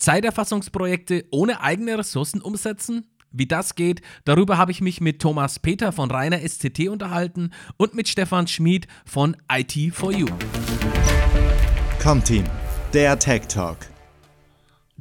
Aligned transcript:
Zeiterfassungsprojekte 0.00 1.26
ohne 1.30 1.60
eigene 1.60 1.98
Ressourcen 1.98 2.40
umsetzen? 2.40 3.06
Wie 3.30 3.46
das 3.46 3.76
geht, 3.76 4.00
darüber 4.24 4.58
habe 4.58 4.72
ich 4.72 4.80
mich 4.80 5.00
mit 5.00 5.22
Thomas 5.22 5.60
Peter 5.60 5.92
von 5.92 6.10
Rainer 6.10 6.40
SCT 6.40 6.88
unterhalten 6.88 7.52
und 7.76 7.94
mit 7.94 8.08
Stefan 8.08 8.48
Schmid 8.48 8.88
von 9.04 9.36
IT4U. 9.48 10.28
Comteam, 12.02 12.44
der 12.92 13.18
Tech 13.18 13.42
Talk. 13.46 13.76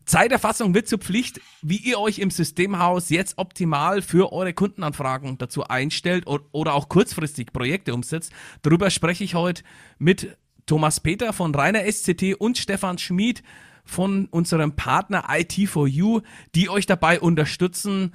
Zeiterfassung 0.05 0.73
wird 0.73 0.87
zur 0.87 0.99
Pflicht, 0.99 1.39
wie 1.61 1.77
ihr 1.77 1.99
euch 1.99 2.19
im 2.19 2.29
Systemhaus 2.29 3.09
jetzt 3.09 3.37
optimal 3.37 4.01
für 4.01 4.33
eure 4.33 4.53
Kundenanfragen 4.53 5.37
dazu 5.37 5.63
einstellt 5.63 6.25
oder 6.27 6.73
auch 6.73 6.89
kurzfristig 6.89 7.53
Projekte 7.53 7.93
umsetzt. 7.93 8.31
Darüber 8.63 8.89
spreche 8.89 9.23
ich 9.23 9.35
heute 9.35 9.63
mit 9.97 10.37
Thomas 10.65 10.99
Peter 10.99 11.31
von 11.31 11.55
Rainer 11.55 11.89
SCT 11.89 12.35
und 12.37 12.57
Stefan 12.57 12.97
Schmid 12.97 13.43
von 13.89 14.27
unserem 14.27 14.75
Partner 14.75 15.29
IT4U, 15.29 16.21
die 16.55 16.69
euch 16.69 16.85
dabei 16.85 17.19
unterstützen, 17.19 18.13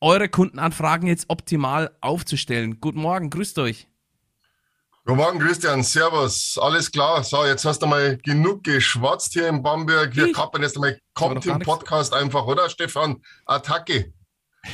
eure 0.00 0.28
Kundenanfragen 0.28 1.06
jetzt 1.06 1.26
optimal 1.28 1.94
aufzustellen. 2.00 2.80
Guten 2.80 3.00
Morgen, 3.00 3.28
grüßt 3.28 3.58
euch. 3.58 3.86
Guten 5.04 5.18
Morgen, 5.18 5.38
Christian. 5.38 5.82
Servus. 5.82 6.58
Alles 6.60 6.90
klar. 6.90 7.22
So, 7.22 7.44
jetzt 7.44 7.64
hast 7.64 7.82
du 7.82 7.86
mal 7.86 8.16
genug 8.18 8.64
geschwatzt 8.64 9.32
hier 9.32 9.48
in 9.48 9.62
Bamberg. 9.62 10.16
Wir 10.16 10.32
kappen 10.32 10.62
jetzt 10.62 10.78
mal 10.78 10.98
kommt 11.14 11.44
im 11.46 11.58
Podcast 11.58 12.14
einfach, 12.14 12.46
oder 12.46 12.70
Stefan? 12.70 13.20
Attacke. 13.44 14.12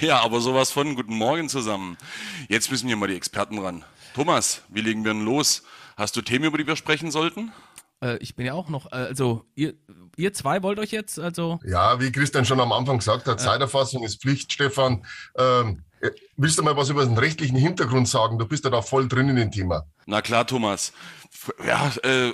Ja, 0.01 0.21
aber 0.21 0.41
sowas 0.41 0.71
von. 0.71 0.95
Guten 0.95 1.17
Morgen 1.17 1.49
zusammen. 1.49 1.97
Jetzt 2.49 2.71
müssen 2.71 2.87
hier 2.87 2.97
mal 2.97 3.09
die 3.09 3.17
Experten 3.17 3.59
ran. 3.59 3.85
Thomas, 4.15 4.63
wie 4.69 4.81
legen 4.81 5.05
wir 5.05 5.13
denn 5.13 5.25
los? 5.25 5.63
Hast 5.97 6.17
du 6.17 6.23
Themen, 6.23 6.45
über 6.45 6.59
die 6.59 6.67
wir 6.67 6.77
sprechen 6.77 7.11
sollten? 7.11 7.53
Äh, 8.03 8.17
ich 8.19 8.35
bin 8.35 8.47
ja 8.47 8.55
auch 8.55 8.69
noch, 8.69 8.93
äh, 8.93 8.97
also 8.97 9.45
ihr, 9.55 9.75
ihr 10.17 10.33
zwei 10.33 10.63
wollt 10.63 10.79
euch 10.79 10.91
jetzt, 10.91 11.19
also. 11.19 11.59
Ja, 11.65 12.01
wie 12.01 12.13
Christian 12.13 12.45
schon 12.45 12.61
am 12.61 12.73
Anfang 12.73 12.99
gesagt 12.99 13.27
hat, 13.27 13.41
Zeiterfassung 13.41 14.05
ist 14.05 14.21
Pflicht, 14.21 14.53
Stefan. 14.53 15.05
Ähm, 15.37 15.85
äh, 16.01 16.11
willst 16.37 16.59
du 16.59 16.63
mal 16.63 16.77
was 16.77 16.91
über 16.91 17.05
den 17.05 17.17
rechtlichen 17.17 17.57
Hintergrund 17.57 18.09
sagen? 18.09 18.39
Du 18.39 18.47
bist 18.47 18.65
ja 18.65 18.71
da 18.71 18.83
voll 18.83 19.09
drin 19.09 19.29
in 19.31 19.37
dem 19.37 19.51
Thema. 19.51 19.87
Na 20.07 20.21
klar, 20.21 20.47
Thomas. 20.47 20.93
Ja, 21.67 21.91
äh, 22.03 22.33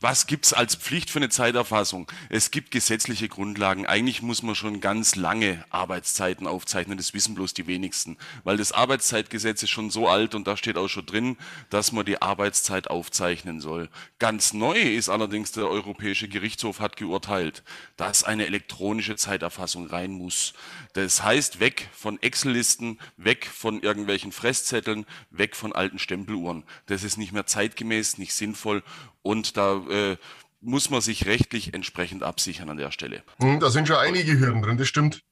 was 0.00 0.26
gibt's 0.26 0.54
als 0.54 0.76
Pflicht 0.76 1.10
für 1.10 1.18
eine 1.18 1.28
Zeiterfassung? 1.28 2.10
Es 2.30 2.50
gibt 2.50 2.70
gesetzliche 2.70 3.28
Grundlagen. 3.28 3.84
Eigentlich 3.84 4.22
muss 4.22 4.42
man 4.42 4.54
schon 4.54 4.80
ganz 4.80 5.14
lange 5.14 5.62
Arbeitszeiten 5.68 6.46
aufzeichnen. 6.46 6.96
Das 6.96 7.12
wissen 7.12 7.34
bloß 7.34 7.52
die 7.52 7.66
wenigsten. 7.66 8.16
Weil 8.42 8.56
das 8.56 8.72
Arbeitszeitgesetz 8.72 9.62
ist 9.62 9.68
schon 9.68 9.90
so 9.90 10.08
alt 10.08 10.34
und 10.34 10.46
da 10.46 10.56
steht 10.56 10.78
auch 10.78 10.88
schon 10.88 11.04
drin, 11.04 11.36
dass 11.68 11.92
man 11.92 12.06
die 12.06 12.22
Arbeitszeit 12.22 12.88
aufzeichnen 12.88 13.60
soll. 13.60 13.90
Ganz 14.18 14.54
neu 14.54 14.80
ist 14.80 15.10
allerdings 15.10 15.52
der 15.52 15.68
Europäische 15.68 16.28
Gerichtshof 16.28 16.80
hat 16.80 16.96
geurteilt, 16.96 17.62
dass 17.98 18.24
eine 18.24 18.46
elektronische 18.46 19.16
Zeiterfassung 19.16 19.86
rein 19.86 20.12
muss. 20.12 20.54
Das 20.94 21.22
heißt, 21.22 21.60
weg 21.60 21.90
von 21.92 22.20
Excel-Listen, 22.22 22.98
weg 23.18 23.44
von 23.46 23.82
irgendwelchen 23.82 24.32
Fresszetteln, 24.32 25.04
weg 25.30 25.56
von 25.56 25.74
alten 25.74 25.98
Stempeluhren. 25.98 26.64
Das 26.86 27.04
ist 27.04 27.18
nicht 27.18 27.32
mehr 27.32 27.44
zeitgemäß, 27.44 28.16
nicht 28.16 28.32
sinnvoll 28.32 28.82
und 29.22 29.56
da 29.56 29.78
äh, 29.88 30.16
muss 30.60 30.90
man 30.90 31.00
sich 31.00 31.26
rechtlich 31.26 31.74
entsprechend 31.74 32.22
absichern 32.22 32.68
an 32.68 32.76
der 32.76 32.90
Stelle. 32.90 33.22
Hm, 33.38 33.60
da 33.60 33.70
sind 33.70 33.88
schon 33.88 33.96
einige 33.96 34.38
Hürden 34.38 34.62
drin, 34.62 34.78
das 34.78 34.88
stimmt. 34.88 35.22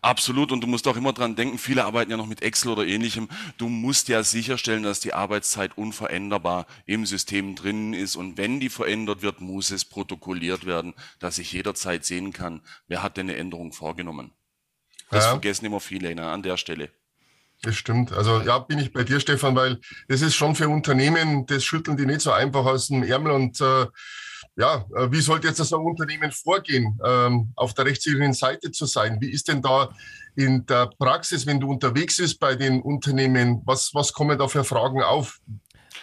Absolut, 0.00 0.52
und 0.52 0.62
du 0.62 0.66
musst 0.66 0.88
auch 0.88 0.96
immer 0.96 1.12
dran 1.12 1.36
denken, 1.36 1.58
viele 1.58 1.84
arbeiten 1.84 2.10
ja 2.10 2.16
noch 2.16 2.26
mit 2.26 2.42
Excel 2.42 2.70
oder 2.72 2.86
ähnlichem. 2.86 3.28
Du 3.58 3.68
musst 3.68 4.08
ja 4.08 4.22
sicherstellen, 4.22 4.82
dass 4.82 5.00
die 5.00 5.12
Arbeitszeit 5.12 5.76
unveränderbar 5.76 6.66
im 6.86 7.04
System 7.04 7.54
drin 7.54 7.92
ist. 7.92 8.16
Und 8.16 8.38
wenn 8.38 8.58
die 8.58 8.70
verändert 8.70 9.20
wird, 9.20 9.42
muss 9.42 9.70
es 9.70 9.84
protokolliert 9.84 10.64
werden, 10.64 10.94
dass 11.18 11.38
ich 11.38 11.52
jederzeit 11.52 12.06
sehen 12.06 12.32
kann, 12.32 12.62
wer 12.88 13.02
hat 13.02 13.18
denn 13.18 13.28
eine 13.28 13.38
Änderung 13.38 13.72
vorgenommen. 13.72 14.32
Das 15.10 15.24
ja. 15.24 15.30
vergessen 15.30 15.66
immer 15.66 15.80
viele 15.80 16.14
ne, 16.14 16.26
an 16.26 16.42
der 16.42 16.56
Stelle. 16.56 16.90
Das 17.62 17.74
stimmt. 17.74 18.12
Also 18.12 18.42
ja, 18.42 18.58
bin 18.58 18.78
ich 18.78 18.92
bei 18.92 19.02
dir, 19.02 19.18
Stefan, 19.18 19.56
weil 19.56 19.80
das 20.08 20.22
ist 20.22 20.34
schon 20.34 20.54
für 20.54 20.68
Unternehmen, 20.68 21.46
das 21.46 21.64
schütteln 21.64 21.96
die 21.96 22.06
nicht 22.06 22.20
so 22.20 22.32
einfach 22.32 22.64
aus 22.64 22.88
dem 22.88 23.02
Ärmel. 23.02 23.32
Und 23.32 23.60
äh, 23.60 23.86
ja, 24.56 24.86
äh, 24.94 25.10
wie 25.10 25.20
sollte 25.20 25.48
jetzt 25.48 25.60
das 25.60 25.72
Unternehmen 25.72 26.32
vorgehen, 26.32 26.98
ähm, 27.04 27.52
auf 27.56 27.74
der 27.74 27.86
rechtssicheren 27.86 28.32
Seite 28.32 28.70
zu 28.72 28.86
sein? 28.86 29.18
Wie 29.20 29.30
ist 29.30 29.48
denn 29.48 29.62
da 29.62 29.90
in 30.34 30.64
der 30.66 30.90
Praxis, 30.98 31.46
wenn 31.46 31.60
du 31.60 31.70
unterwegs 31.70 32.18
bist 32.18 32.38
bei 32.38 32.54
den 32.54 32.80
Unternehmen, 32.82 33.62
was, 33.64 33.94
was 33.94 34.12
kommen 34.12 34.38
da 34.38 34.48
für 34.48 34.64
Fragen 34.64 35.02
auf? 35.02 35.40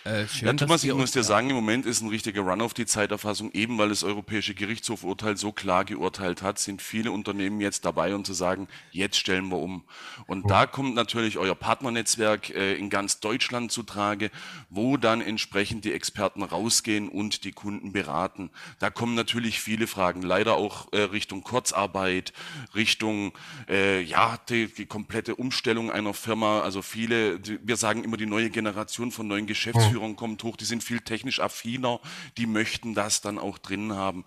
Äh, 0.03 0.27
schön, 0.27 0.47
ja, 0.47 0.53
Thomas, 0.53 0.83
ich 0.83 0.93
muss 0.93 1.11
dir 1.11 1.23
sagen, 1.23 1.49
im 1.49 1.55
Moment 1.55 1.85
ist 1.85 2.01
ein 2.01 2.09
richtiger 2.09 2.41
Run 2.41 2.61
auf 2.61 2.73
die 2.73 2.85
Zeiterfassung, 2.85 3.51
eben 3.53 3.77
weil 3.77 3.89
das 3.89 4.03
Europäische 4.03 4.53
Gerichtshofurteil 4.53 5.37
so 5.37 5.53
klar 5.53 5.85
geurteilt 5.85 6.41
hat, 6.41 6.59
sind 6.59 6.81
viele 6.81 7.11
Unternehmen 7.11 7.61
jetzt 7.61 7.85
dabei, 7.85 8.13
um 8.13 8.25
zu 8.25 8.33
sagen, 8.33 8.67
jetzt 8.91 9.17
stellen 9.17 9.47
wir 9.47 9.59
um. 9.59 9.83
Und 10.27 10.43
mhm. 10.43 10.49
da 10.49 10.65
kommt 10.65 10.95
natürlich 10.95 11.37
euer 11.37 11.55
Partnernetzwerk 11.55 12.49
äh, 12.49 12.73
in 12.73 12.89
ganz 12.89 13.21
Deutschland 13.21 13.71
zu 13.71 13.83
Trage, 13.83 14.29
wo 14.69 14.97
dann 14.97 15.21
entsprechend 15.21 15.85
die 15.85 15.93
Experten 15.93 16.43
rausgehen 16.43 17.07
und 17.07 17.45
die 17.45 17.53
Kunden 17.53 17.93
beraten. 17.93 18.49
Da 18.79 18.89
kommen 18.89 19.15
natürlich 19.15 19.61
viele 19.61 19.87
Fragen, 19.87 20.21
leider 20.21 20.55
auch 20.55 20.91
äh, 20.91 21.01
Richtung 21.01 21.43
Kurzarbeit, 21.43 22.33
Richtung 22.75 23.31
äh, 23.69 24.01
ja 24.01 24.37
die, 24.49 24.67
die, 24.67 24.85
komplette 24.85 25.35
Umstellung 25.35 25.91
einer 25.91 26.13
Firma. 26.13 26.61
Also 26.61 26.81
viele, 26.81 27.39
die, 27.39 27.59
wir 27.63 27.77
sagen 27.77 28.03
immer 28.03 28.17
die 28.17 28.25
neue 28.25 28.49
Generation 28.49 29.11
von 29.11 29.27
neuen 29.27 29.47
Geschäftsführern 29.47 29.82
Geschäftsführung 29.83 30.15
kommt 30.15 30.43
hoch, 30.43 30.55
die 30.55 30.65
sind 30.65 30.83
viel 30.83 31.01
technisch 31.01 31.39
affiner, 31.39 31.99
die 32.37 32.45
möchten 32.45 32.93
das 32.93 33.21
dann 33.21 33.37
auch 33.37 33.57
drin 33.57 33.93
haben. 33.93 34.23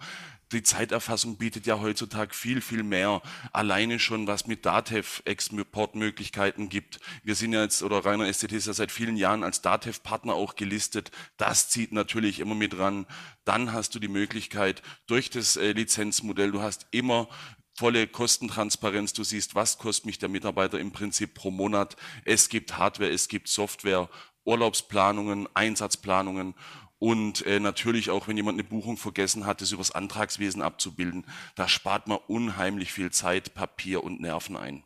Die 0.52 0.62
Zeiterfassung 0.62 1.38
bietet 1.38 1.66
ja 1.66 1.80
heutzutage 1.80 2.32
viel, 2.32 2.60
viel 2.60 2.84
mehr. 2.84 3.20
Alleine 3.52 3.98
schon, 3.98 4.28
was 4.28 4.46
mit 4.46 4.64
Datev-Exportmöglichkeiten 4.64 6.68
gibt. 6.68 7.00
Wir 7.24 7.34
sind 7.34 7.52
ja 7.52 7.62
jetzt, 7.62 7.82
oder 7.82 8.04
Rainer 8.04 8.32
STT 8.32 8.52
ist 8.52 8.68
ja 8.68 8.72
seit 8.72 8.92
vielen 8.92 9.16
Jahren 9.16 9.42
als 9.42 9.60
Datev-Partner 9.60 10.34
auch 10.34 10.54
gelistet. 10.54 11.10
Das 11.36 11.68
zieht 11.68 11.90
natürlich 11.90 12.38
immer 12.38 12.54
mit 12.54 12.78
ran. 12.78 13.06
Dann 13.44 13.72
hast 13.72 13.96
du 13.96 13.98
die 13.98 14.06
Möglichkeit 14.06 14.82
durch 15.08 15.30
das 15.30 15.56
äh, 15.56 15.72
Lizenzmodell, 15.72 16.52
du 16.52 16.62
hast 16.62 16.86
immer 16.92 17.28
volle 17.76 18.06
Kostentransparenz. 18.06 19.14
Du 19.14 19.24
siehst, 19.24 19.56
was 19.56 19.78
kostet 19.78 20.06
mich 20.06 20.18
der 20.18 20.28
Mitarbeiter 20.28 20.78
im 20.78 20.92
Prinzip 20.92 21.34
pro 21.34 21.50
Monat. 21.50 21.96
Es 22.24 22.48
gibt 22.48 22.78
Hardware, 22.78 23.10
es 23.10 23.26
gibt 23.28 23.48
Software 23.48 24.08
Urlaubsplanungen, 24.46 25.48
Einsatzplanungen 25.54 26.54
und 26.98 27.44
äh, 27.44 27.60
natürlich 27.60 28.10
auch, 28.10 28.26
wenn 28.26 28.36
jemand 28.36 28.58
eine 28.58 28.68
Buchung 28.68 28.96
vergessen 28.96 29.44
hat, 29.44 29.60
das 29.60 29.72
übers 29.72 29.90
Antragswesen 29.90 30.62
abzubilden. 30.62 31.26
Da 31.54 31.68
spart 31.68 32.08
man 32.08 32.18
unheimlich 32.26 32.92
viel 32.92 33.10
Zeit, 33.10 33.54
Papier 33.54 34.02
und 34.02 34.20
Nerven 34.20 34.56
ein. 34.56 34.84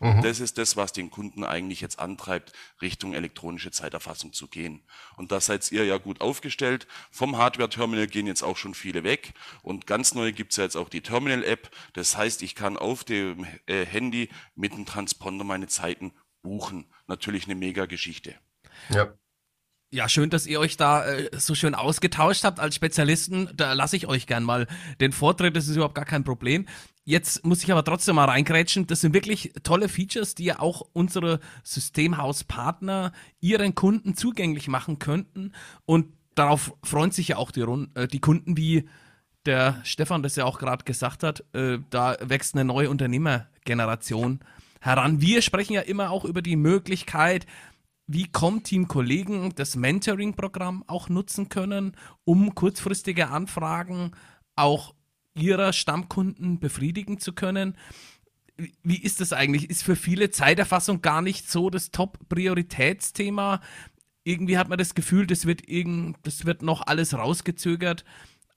Und 0.00 0.16
mhm. 0.16 0.22
das 0.22 0.40
ist 0.40 0.58
das, 0.58 0.76
was 0.76 0.92
den 0.92 1.10
Kunden 1.10 1.44
eigentlich 1.44 1.80
jetzt 1.80 2.00
antreibt, 2.00 2.52
Richtung 2.80 3.14
elektronische 3.14 3.70
Zeiterfassung 3.70 4.32
zu 4.32 4.48
gehen. 4.48 4.82
Und 5.16 5.30
da 5.30 5.40
seid 5.40 5.70
ihr 5.70 5.84
ja 5.84 5.98
gut 5.98 6.20
aufgestellt. 6.20 6.88
Vom 7.12 7.36
Hardware-Terminal 7.36 8.08
gehen 8.08 8.26
jetzt 8.26 8.42
auch 8.42 8.56
schon 8.56 8.74
viele 8.74 9.04
weg. 9.04 9.32
Und 9.62 9.86
ganz 9.86 10.12
neu 10.14 10.32
gibt's 10.32 10.56
ja 10.56 10.64
jetzt 10.64 10.76
auch 10.76 10.88
die 10.88 11.02
Terminal-App. 11.02 11.70
Das 11.92 12.16
heißt, 12.16 12.42
ich 12.42 12.56
kann 12.56 12.76
auf 12.76 13.04
dem 13.04 13.46
äh, 13.66 13.86
Handy 13.86 14.28
mit 14.56 14.72
dem 14.72 14.86
Transponder 14.86 15.44
meine 15.44 15.68
Zeiten 15.68 16.12
buchen. 16.42 16.86
Natürlich 17.06 17.44
eine 17.44 17.54
mega 17.54 17.86
Geschichte. 17.86 18.34
Ja. 18.90 19.12
Ja, 19.94 20.08
schön, 20.08 20.30
dass 20.30 20.46
ihr 20.46 20.58
euch 20.58 20.78
da 20.78 21.04
äh, 21.04 21.28
so 21.38 21.54
schön 21.54 21.74
ausgetauscht 21.74 22.44
habt 22.44 22.60
als 22.60 22.74
Spezialisten. 22.74 23.50
Da 23.54 23.74
lasse 23.74 23.94
ich 23.94 24.06
euch 24.06 24.26
gern 24.26 24.42
mal 24.42 24.66
den 25.00 25.12
Vortritt, 25.12 25.54
das 25.54 25.68
ist 25.68 25.76
überhaupt 25.76 25.94
gar 25.94 26.06
kein 26.06 26.24
Problem. 26.24 26.66
Jetzt 27.04 27.44
muss 27.44 27.62
ich 27.62 27.70
aber 27.70 27.84
trotzdem 27.84 28.14
mal 28.14 28.24
reingrätschen. 28.24 28.86
Das 28.86 29.02
sind 29.02 29.12
wirklich 29.12 29.52
tolle 29.64 29.90
Features, 29.90 30.34
die 30.34 30.44
ja 30.44 30.60
auch 30.60 30.88
unsere 30.94 31.40
Systemhauspartner 31.62 33.12
ihren 33.40 33.74
Kunden 33.74 34.16
zugänglich 34.16 34.66
machen 34.68 34.98
könnten. 34.98 35.52
Und 35.84 36.06
darauf 36.34 36.72
freuen 36.82 37.10
sich 37.10 37.28
ja 37.28 37.36
auch 37.36 37.50
die, 37.50 37.60
äh, 37.60 38.08
die 38.08 38.20
Kunden, 38.20 38.56
wie 38.56 38.88
der 39.44 39.80
Stefan 39.84 40.22
das 40.22 40.36
ja 40.36 40.44
auch 40.44 40.58
gerade 40.58 40.84
gesagt 40.84 41.22
hat. 41.22 41.44
Äh, 41.52 41.80
da 41.90 42.16
wächst 42.20 42.54
eine 42.54 42.64
neue 42.64 42.88
Unternehmergeneration 42.88 44.40
heran. 44.80 45.20
Wir 45.20 45.42
sprechen 45.42 45.74
ja 45.74 45.80
immer 45.80 46.10
auch 46.10 46.24
über 46.24 46.40
die 46.40 46.56
Möglichkeit, 46.56 47.46
wie 48.12 48.26
Com-Team-Kollegen 48.26 49.54
das 49.54 49.76
Mentoring-Programm 49.76 50.84
auch 50.86 51.08
nutzen 51.08 51.48
können, 51.48 51.96
um 52.24 52.54
kurzfristige 52.54 53.28
Anfragen 53.28 54.12
auch 54.56 54.94
ihrer 55.34 55.72
Stammkunden 55.72 56.60
befriedigen 56.60 57.18
zu 57.18 57.32
können. 57.32 57.76
Wie 58.82 59.00
ist 59.00 59.20
das 59.20 59.32
eigentlich? 59.32 59.70
Ist 59.70 59.82
für 59.82 59.96
viele 59.96 60.30
Zeiterfassung 60.30 61.00
gar 61.00 61.22
nicht 61.22 61.50
so 61.50 61.70
das 61.70 61.90
Top-Prioritätsthema? 61.90 63.60
Irgendwie 64.24 64.58
hat 64.58 64.68
man 64.68 64.78
das 64.78 64.94
Gefühl, 64.94 65.26
das 65.26 65.46
wird, 65.46 65.68
irgend, 65.68 66.18
das 66.22 66.44
wird 66.44 66.62
noch 66.62 66.86
alles 66.86 67.14
rausgezögert. 67.14 68.04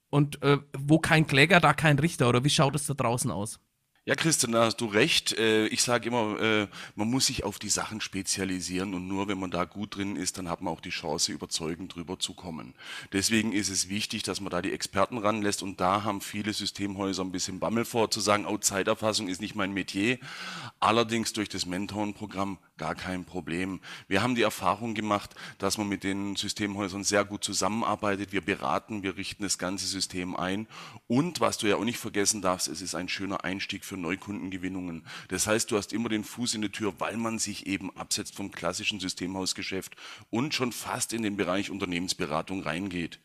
Und 0.10 0.42
äh, 0.44 0.60
wo 0.78 1.00
kein 1.00 1.28
Kläger, 1.28 1.60
da 1.60 1.74
kein 1.74 1.98
Richter. 1.98 2.30
Oder 2.30 2.44
wie 2.44 2.50
schaut 2.50 2.75
es 2.75 2.86
da 2.88 2.94
draußen 2.94 3.31
aus? 3.31 3.60
Ja, 4.07 4.13
Christian, 4.13 4.52
da 4.52 4.66
hast 4.66 4.81
du 4.81 4.86
recht. 4.86 5.36
Äh, 5.36 5.66
ich 5.66 5.81
sage 5.81 6.10
immer, 6.10 6.40
äh, 6.40 6.68
man 6.94 7.10
muss 7.10 7.25
sich 7.25 7.44
auf 7.44 7.57
die 7.57 7.69
Sachen 7.69 8.02
spezialisieren 8.02 8.94
und 8.94 9.07
nur 9.07 9.28
wenn 9.28 9.40
man 9.40 9.50
da 9.50 9.66
gut 9.66 9.96
drin 9.96 10.16
ist, 10.16 10.38
dann 10.38 10.48
hat 10.48 10.62
man 10.62 10.72
auch 10.72 10.80
die 10.80 10.92
Chance, 10.92 11.31
überzeugend 11.31 11.96
drüber 11.96 12.19
zu 12.19 12.36
kommen. 12.36 12.75
Deswegen 13.13 13.52
ist 13.52 13.69
es 13.69 13.90
wichtig, 13.90 14.22
dass 14.22 14.42
man 14.42 14.52
da 14.52 14.62
die 14.62 14.74
Experten 14.74 15.18
ranlässt 15.18 15.63
und 15.63 15.81
da 15.81 16.04
haben 16.04 16.22
viele 16.22 16.54
Systemhäuser 16.54 17.24
ein 17.24 17.31
bisschen 17.31 17.60
Bammel 17.60 17.84
vor, 17.84 18.12
zu 18.12 18.19
sagen, 18.19 18.46
oh, 18.46 18.60
Zeiterfassung 18.60 19.28
ist 19.28 19.42
nicht 19.42 19.56
mein 19.56 19.72
Metier. 19.72 20.19
Allerdings 20.80 21.34
durch 21.34 21.50
das 21.50 21.66
Mentorenprogramm 21.66 22.60
gar 22.77 22.95
kein 22.95 23.25
Problem. 23.25 23.80
Wir 24.07 24.22
haben 24.22 24.36
die 24.36 24.42
Erfahrung 24.42 24.94
gemacht, 24.94 25.36
dass 25.57 25.77
man 25.77 25.88
mit 25.88 26.04
den 26.04 26.36
Systemhäusern 26.36 27.04
sehr 27.04 27.24
gut 27.24 27.44
zusammenarbeitet. 27.44 28.31
Wir 28.31 28.42
beraten, 28.42 29.04
wir 29.04 29.18
richten 29.18 29.44
das 29.44 29.57
ganze 29.57 29.88
System 29.88 30.36
ein 30.36 30.68
und 31.07 31.39
was 31.39 31.57
du 31.57 31.68
ja 31.68 31.77
auch 31.77 31.83
nicht 31.83 32.00
vergessen 32.00 32.42
darfst, 32.42 32.68
es 32.68 32.81
ist 32.81 32.95
ein 32.95 33.07
schöner 33.07 33.44
Einstieg 33.44 33.86
für 33.86 33.98
Neukundengewinnungen. 33.98 35.06
Das 35.30 35.48
heißt, 35.48 35.72
du 35.72 35.77
hast 35.77 35.94
immer 35.94 36.10
den 36.10 36.24
Fuß 36.24 36.56
in 36.56 36.62
der 36.62 36.72
Tür, 36.72 36.94
weil 37.00 37.18
man 37.18 37.39
sich 37.39 37.68
eben 37.68 37.95
absetzt 37.95 38.36
vom 38.36 38.51
klassischen 38.51 39.00
Systemhausgeschäft 39.00 39.95
und 40.30 40.54
schon 40.54 40.72
fast 40.72 41.13
in 41.13 41.24
den 41.24 41.38
Bereich 41.38 41.72
Unternehmensberatung 41.72 42.63
reingeht. 42.63 43.19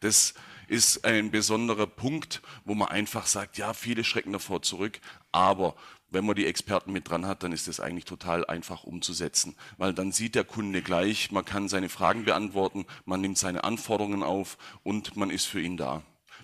Das 0.00 0.34
ist 0.68 1.04
ein 1.04 1.30
besonderer 1.30 1.86
Punkt, 1.86 2.40
wo 2.64 2.74
man 2.74 2.88
einfach 2.88 3.26
sagt, 3.26 3.58
ja, 3.58 3.74
viele 3.74 4.04
schrecken 4.04 4.32
davor 4.32 4.62
zurück, 4.62 5.00
aber 5.32 5.74
wenn 6.12 6.26
man 6.26 6.36
die 6.36 6.46
Experten 6.46 6.92
mit 6.92 7.08
dran 7.08 7.26
hat, 7.26 7.42
dann 7.42 7.52
ist 7.52 7.68
das 7.68 7.80
eigentlich 7.80 8.04
total 8.04 8.44
einfach 8.46 8.84
umzusetzen, 8.84 9.56
weil 9.78 9.94
dann 9.94 10.12
sieht 10.12 10.34
der 10.34 10.44
Kunde 10.44 10.82
gleich, 10.82 11.30
man 11.32 11.44
kann 11.44 11.68
seine 11.68 11.88
Fragen 11.88 12.24
beantworten, 12.24 12.86
man 13.04 13.20
nimmt 13.20 13.38
seine 13.38 13.64
Anforderungen 13.64 14.22
auf 14.22 14.58
und 14.82 15.16
man 15.16 15.30
ist 15.30 15.46
für 15.46 15.60
ihn 15.60 15.76
da. 15.76 16.02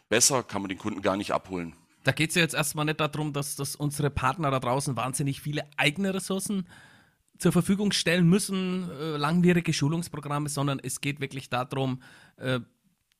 Besser 0.09 0.43
kann 0.43 0.62
man 0.62 0.69
den 0.69 0.79
Kunden 0.79 1.03
gar 1.03 1.17
nicht 1.17 1.32
abholen. 1.32 1.75
Da 2.05 2.12
geht 2.12 2.31
es 2.31 2.37
ja 2.37 2.43
jetzt 2.43 2.55
erstmal 2.55 2.87
nicht 2.87 3.00
darum, 3.00 3.32
dass, 3.32 3.56
dass 3.56 3.76
unsere 3.76 4.09
Partner 4.09 4.50
da 4.50 4.61
draußen 4.61 4.97
wahnsinnig 4.97 5.43
viele 5.43 5.65
eigene 5.76 6.15
Ressourcen 6.15 6.67
zur 7.38 7.53
Verfügung 7.53 7.93
stellen 7.93 8.29
müssen, 8.29 8.91
äh, 8.91 9.17
langwierige 9.17 9.73
Schulungsprogramme, 9.73 10.49
sondern 10.49 10.81
es 10.82 11.00
geht 11.00 11.20
wirklich 11.20 11.50
darum, 11.50 12.03
äh, 12.37 12.61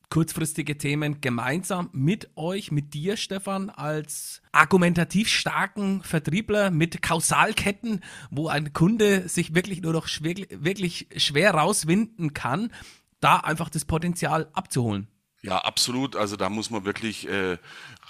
kurzfristige 0.09 0.77
Themen 0.77 1.21
gemeinsam 1.21 1.89
mit 1.93 2.29
euch, 2.35 2.71
mit 2.71 2.93
dir, 2.93 3.15
Stefan, 3.15 3.69
als 3.69 4.41
argumentativ 4.51 5.27
starken 5.27 6.01
Vertriebler 6.03 6.71
mit 6.71 7.01
Kausalketten, 7.01 8.01
wo 8.31 8.47
ein 8.47 8.73
Kunde 8.73 9.29
sich 9.29 9.53
wirklich 9.53 9.81
nur 9.81 9.93
noch 9.93 10.07
schwer, 10.07 10.35
wirklich 10.49 11.07
schwer 11.15 11.51
rauswinden 11.53 12.33
kann, 12.33 12.71
da 13.19 13.37
einfach 13.37 13.69
das 13.69 13.85
Potenzial 13.85 14.49
abzuholen. 14.53 15.07
Ja, 15.41 15.59
absolut. 15.59 16.17
Also 16.17 16.35
da 16.35 16.49
muss 16.49 16.69
man 16.69 16.83
wirklich 16.83 17.25
äh, 17.29 17.57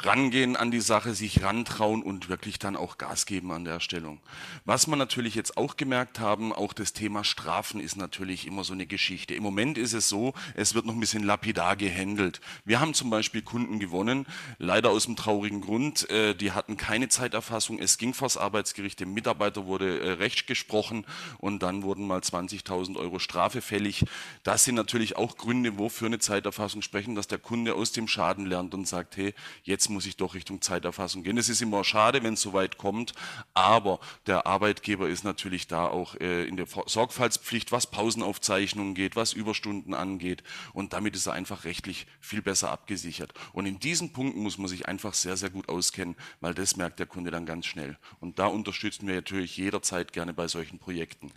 rangehen 0.01 0.55
an 0.55 0.71
die 0.71 0.79
Sache, 0.79 1.13
sich 1.13 1.43
rantrauen 1.43 2.01
und 2.01 2.27
wirklich 2.27 2.57
dann 2.57 2.75
auch 2.75 2.97
Gas 2.97 3.27
geben 3.27 3.51
an 3.51 3.65
der 3.65 3.79
Stellung. 3.79 4.19
Was 4.65 4.87
man 4.87 4.97
natürlich 4.97 5.35
jetzt 5.35 5.55
auch 5.55 5.77
gemerkt 5.77 6.19
haben, 6.19 6.51
auch 6.51 6.73
das 6.73 6.93
Thema 6.93 7.23
Strafen 7.23 7.81
ist 7.81 7.97
natürlich 7.97 8.47
immer 8.47 8.63
so 8.63 8.73
eine 8.73 8.87
Geschichte. 8.87 9.35
Im 9.35 9.43
Moment 9.43 9.77
ist 9.77 9.93
es 9.93 10.09
so, 10.09 10.33
es 10.55 10.73
wird 10.73 10.87
noch 10.87 10.95
ein 10.95 10.99
bisschen 10.99 11.23
lapidar 11.23 11.75
gehandelt. 11.75 12.41
Wir 12.65 12.79
haben 12.79 12.95
zum 12.95 13.11
Beispiel 13.11 13.43
Kunden 13.43 13.77
gewonnen, 13.77 14.25
leider 14.57 14.89
aus 14.89 15.05
dem 15.05 15.15
traurigen 15.15 15.61
Grund, 15.61 16.09
äh, 16.09 16.33
die 16.33 16.53
hatten 16.53 16.77
keine 16.77 17.09
Zeiterfassung, 17.09 17.77
es 17.77 17.99
ging 17.99 18.15
vors 18.15 18.37
Arbeitsgericht, 18.37 18.99
dem 18.99 19.13
Mitarbeiter 19.13 19.67
wurde 19.67 19.99
äh, 19.99 20.11
Recht 20.13 20.47
gesprochen 20.47 21.05
und 21.37 21.61
dann 21.61 21.83
wurden 21.83 22.07
mal 22.07 22.21
20.000 22.21 22.97
Euro 22.97 23.19
Strafe 23.19 23.61
fällig. 23.61 24.05
Das 24.41 24.63
sind 24.63 24.73
natürlich 24.73 25.15
auch 25.15 25.37
Gründe, 25.37 25.77
wofür 25.77 26.07
eine 26.07 26.17
Zeiterfassung 26.17 26.81
sprechen 26.81 27.18
dass 27.19 27.27
der 27.27 27.37
Kunde 27.37 27.75
aus 27.75 27.91
dem 27.91 28.07
Schaden 28.07 28.45
lernt 28.45 28.73
und 28.73 28.87
sagt, 28.87 29.17
hey, 29.17 29.33
jetzt 29.63 29.89
muss 29.89 30.05
ich 30.05 30.15
doch 30.15 30.35
Richtung 30.35 30.61
Zeiterfassung 30.61 31.21
gehen. 31.23 31.37
Es 31.37 31.49
ist 31.49 31.61
immer 31.61 31.83
schade, 31.83 32.23
wenn 32.23 32.35
es 32.35 32.41
so 32.41 32.53
weit 32.53 32.77
kommt, 32.77 33.13
aber 33.53 33.99
der 34.25 34.47
Arbeitgeber 34.47 35.09
ist 35.09 35.25
natürlich 35.25 35.67
da 35.67 35.85
auch 35.87 36.15
äh, 36.15 36.45
in 36.45 36.55
der 36.55 36.65
Sorgfaltspflicht, 36.85 37.73
was 37.73 37.87
Pausenaufzeichnungen 37.87 38.95
geht, 38.95 39.17
was 39.17 39.33
Überstunden 39.33 39.93
angeht 39.93 40.43
und 40.71 40.93
damit 40.93 41.13
ist 41.13 41.25
er 41.25 41.33
einfach 41.33 41.65
rechtlich 41.65 42.07
viel 42.21 42.41
besser 42.41 42.71
abgesichert. 42.71 43.33
Und 43.51 43.65
in 43.65 43.79
diesen 43.79 44.13
Punkten 44.13 44.41
muss 44.41 44.57
man 44.57 44.69
sich 44.69 44.87
einfach 44.87 45.13
sehr, 45.13 45.35
sehr 45.35 45.49
gut 45.49 45.67
auskennen, 45.67 46.15
weil 46.39 46.53
das 46.53 46.77
merkt 46.77 46.99
der 46.99 47.05
Kunde 47.05 47.31
dann 47.31 47.45
ganz 47.45 47.65
schnell. 47.65 47.97
Und 48.21 48.39
da 48.39 48.45
unterstützen 48.45 49.07
wir 49.07 49.15
natürlich 49.15 49.57
jederzeit 49.57 50.13
gerne 50.13 50.33
bei 50.33 50.47
solchen 50.47 50.79
Projekten. 50.79 51.33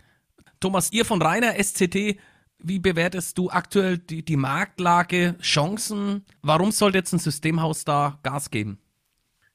Thomas, 0.61 0.93
ihr 0.93 1.03
von 1.03 1.21
Rainer 1.21 1.61
SCT 1.61 2.17
wie 2.63 2.79
bewertest 2.79 3.37
du 3.37 3.49
aktuell 3.49 3.97
die, 3.97 4.23
die 4.23 4.37
Marktlage, 4.37 5.35
Chancen? 5.41 6.25
Warum 6.41 6.71
sollte 6.71 6.97
jetzt 6.97 7.13
ein 7.13 7.19
Systemhaus 7.19 7.85
da 7.85 8.19
Gas 8.23 8.49
geben? 8.49 8.79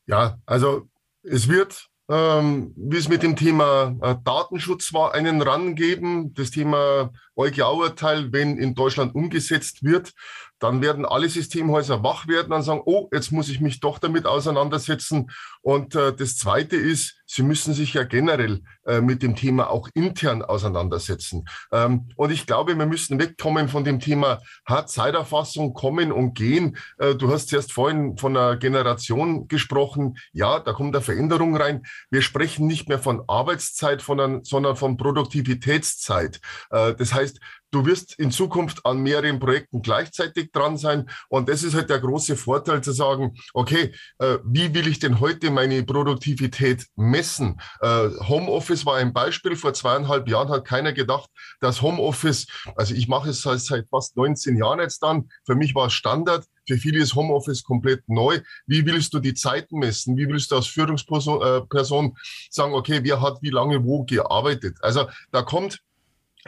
Ja, 0.06 0.38
also 0.46 0.88
es 1.22 1.48
wird, 1.48 1.88
ähm, 2.08 2.72
wie 2.76 2.96
es 2.96 3.08
mit 3.08 3.22
dem 3.22 3.36
Thema 3.36 3.96
äh, 4.02 4.16
Datenschutz 4.24 4.92
war, 4.92 5.14
einen 5.14 5.42
rangeben. 5.42 6.34
Das 6.34 6.50
Thema 6.50 7.10
EuGH-Urteil, 7.38 8.32
wenn 8.32 8.58
in 8.58 8.74
Deutschland 8.74 9.14
umgesetzt 9.14 9.84
wird, 9.84 10.12
dann 10.58 10.82
werden 10.82 11.06
alle 11.06 11.28
Systemhäuser 11.28 12.02
wach 12.02 12.26
werden 12.26 12.52
und 12.52 12.62
sagen, 12.62 12.82
oh, 12.84 13.08
jetzt 13.12 13.30
muss 13.30 13.48
ich 13.48 13.60
mich 13.60 13.80
doch 13.80 13.98
damit 13.98 14.26
auseinandersetzen. 14.26 15.30
Und 15.62 15.94
äh, 15.94 16.14
das 16.14 16.36
Zweite 16.36 16.76
ist, 16.76 17.20
sie 17.26 17.42
müssen 17.42 17.74
sich 17.74 17.94
ja 17.94 18.04
generell 18.04 18.62
äh, 18.86 19.00
mit 19.00 19.22
dem 19.22 19.36
Thema 19.36 19.70
auch 19.70 19.88
intern 19.94 20.42
auseinandersetzen. 20.42 21.44
Ähm, 21.70 22.08
und 22.16 22.32
ich 22.32 22.46
glaube, 22.46 22.76
wir 22.76 22.86
müssen 22.86 23.20
wegkommen 23.20 23.68
von 23.68 23.84
dem 23.84 24.00
Thema 24.00 24.40
Zeiterfassung, 24.86 25.74
kommen 25.74 26.10
und 26.10 26.34
gehen. 26.34 26.76
Äh, 26.96 27.14
du 27.14 27.30
hast 27.30 27.52
erst 27.52 27.72
vorhin 27.72 28.16
von 28.16 28.36
einer 28.36 28.56
Generation 28.56 29.46
gesprochen. 29.46 30.16
Ja, 30.32 30.58
da 30.58 30.72
kommt 30.72 30.96
eine 30.96 31.04
Veränderung 31.04 31.54
rein. 31.56 31.82
Wir 32.10 32.22
sprechen 32.22 32.66
nicht 32.66 32.88
mehr 32.88 32.98
von 32.98 33.22
Arbeitszeit, 33.28 34.02
von, 34.02 34.42
sondern 34.42 34.76
von 34.76 34.96
Produktivitätszeit. 34.96 36.40
Äh, 36.70 36.94
das 36.94 37.12
heißt, 37.12 37.27
Du 37.70 37.84
wirst 37.84 38.18
in 38.18 38.30
Zukunft 38.30 38.86
an 38.86 39.02
mehreren 39.02 39.38
Projekten 39.38 39.82
gleichzeitig 39.82 40.52
dran 40.52 40.78
sein. 40.78 41.10
Und 41.28 41.50
das 41.50 41.62
ist 41.62 41.74
halt 41.74 41.90
der 41.90 42.00
große 42.00 42.36
Vorteil 42.36 42.82
zu 42.82 42.92
sagen, 42.92 43.34
okay, 43.52 43.92
äh, 44.18 44.38
wie 44.44 44.72
will 44.72 44.88
ich 44.88 45.00
denn 45.00 45.20
heute 45.20 45.50
meine 45.50 45.82
Produktivität 45.82 46.86
messen? 46.96 47.60
Äh, 47.80 48.08
Homeoffice 48.26 48.86
war 48.86 48.96
ein 48.96 49.12
Beispiel. 49.12 49.54
Vor 49.54 49.74
zweieinhalb 49.74 50.28
Jahren 50.28 50.48
hat 50.48 50.64
keiner 50.64 50.94
gedacht, 50.94 51.28
dass 51.60 51.82
Homeoffice, 51.82 52.46
also 52.76 52.94
ich 52.94 53.06
mache 53.06 53.30
es 53.30 53.42
seit, 53.42 53.60
seit 53.60 53.88
fast 53.88 54.16
19 54.16 54.56
Jahren 54.56 54.80
jetzt 54.80 55.02
dann. 55.02 55.28
Für 55.44 55.54
mich 55.54 55.74
war 55.74 55.88
es 55.88 55.92
Standard. 55.92 56.46
Für 56.66 56.76
viele 56.76 57.02
ist 57.02 57.14
Homeoffice 57.14 57.64
komplett 57.64 58.06
neu. 58.08 58.40
Wie 58.66 58.84
willst 58.84 59.12
du 59.14 59.20
die 59.20 59.34
Zeiten 59.34 59.78
messen? 59.78 60.16
Wie 60.16 60.28
willst 60.28 60.50
du 60.50 60.56
als 60.56 60.66
Führungsperson 60.66 61.42
äh, 61.42 62.10
sagen, 62.50 62.74
okay, 62.74 63.00
wer 63.02 63.20
hat 63.20 63.38
wie 63.40 63.50
lange 63.50 63.84
wo 63.84 64.04
gearbeitet? 64.04 64.76
Also 64.82 65.06
da 65.32 65.42
kommt 65.42 65.80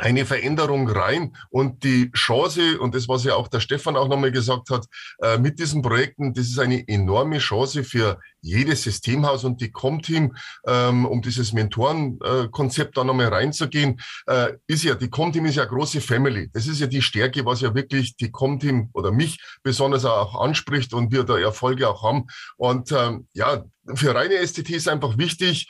eine 0.00 0.24
Veränderung 0.24 0.88
rein 0.88 1.36
und 1.50 1.84
die 1.84 2.10
Chance, 2.12 2.80
und 2.80 2.94
das, 2.94 3.08
was 3.08 3.24
ja 3.24 3.34
auch 3.34 3.48
der 3.48 3.60
Stefan 3.60 3.96
auch 3.96 4.08
nochmal 4.08 4.32
gesagt 4.32 4.70
hat, 4.70 4.86
äh, 5.22 5.38
mit 5.38 5.58
diesen 5.58 5.82
Projekten, 5.82 6.32
das 6.32 6.46
ist 6.46 6.58
eine 6.58 6.86
enorme 6.88 7.38
Chance 7.38 7.84
für 7.84 8.18
jedes 8.40 8.82
Systemhaus 8.82 9.44
und 9.44 9.60
die 9.60 9.70
Comteam, 9.70 10.34
ähm, 10.66 11.04
um 11.04 11.20
dieses 11.20 11.52
Mentorenkonzept 11.52 12.96
da 12.96 13.04
nochmal 13.04 13.28
reinzugehen, 13.28 14.00
äh, 14.26 14.54
ist 14.66 14.84
ja, 14.84 14.94
die 14.94 15.10
Comteam 15.10 15.44
ist 15.46 15.56
ja 15.56 15.62
eine 15.64 15.72
große 15.72 16.00
Family. 16.00 16.48
Das 16.52 16.66
ist 16.66 16.80
ja 16.80 16.86
die 16.86 17.02
Stärke, 17.02 17.44
was 17.44 17.60
ja 17.60 17.74
wirklich 17.74 18.16
die 18.16 18.30
Comteam 18.30 18.88
oder 18.94 19.12
mich 19.12 19.38
besonders 19.62 20.04
auch 20.04 20.40
anspricht 20.40 20.94
und 20.94 21.12
wir 21.12 21.24
da 21.24 21.38
Erfolge 21.38 21.88
auch 21.88 22.02
haben. 22.02 22.26
Und 22.56 22.92
ähm, 22.92 23.26
ja, 23.34 23.64
für 23.94 24.14
reine 24.14 24.46
STT 24.46 24.70
ist 24.70 24.88
einfach 24.88 25.18
wichtig, 25.18 25.68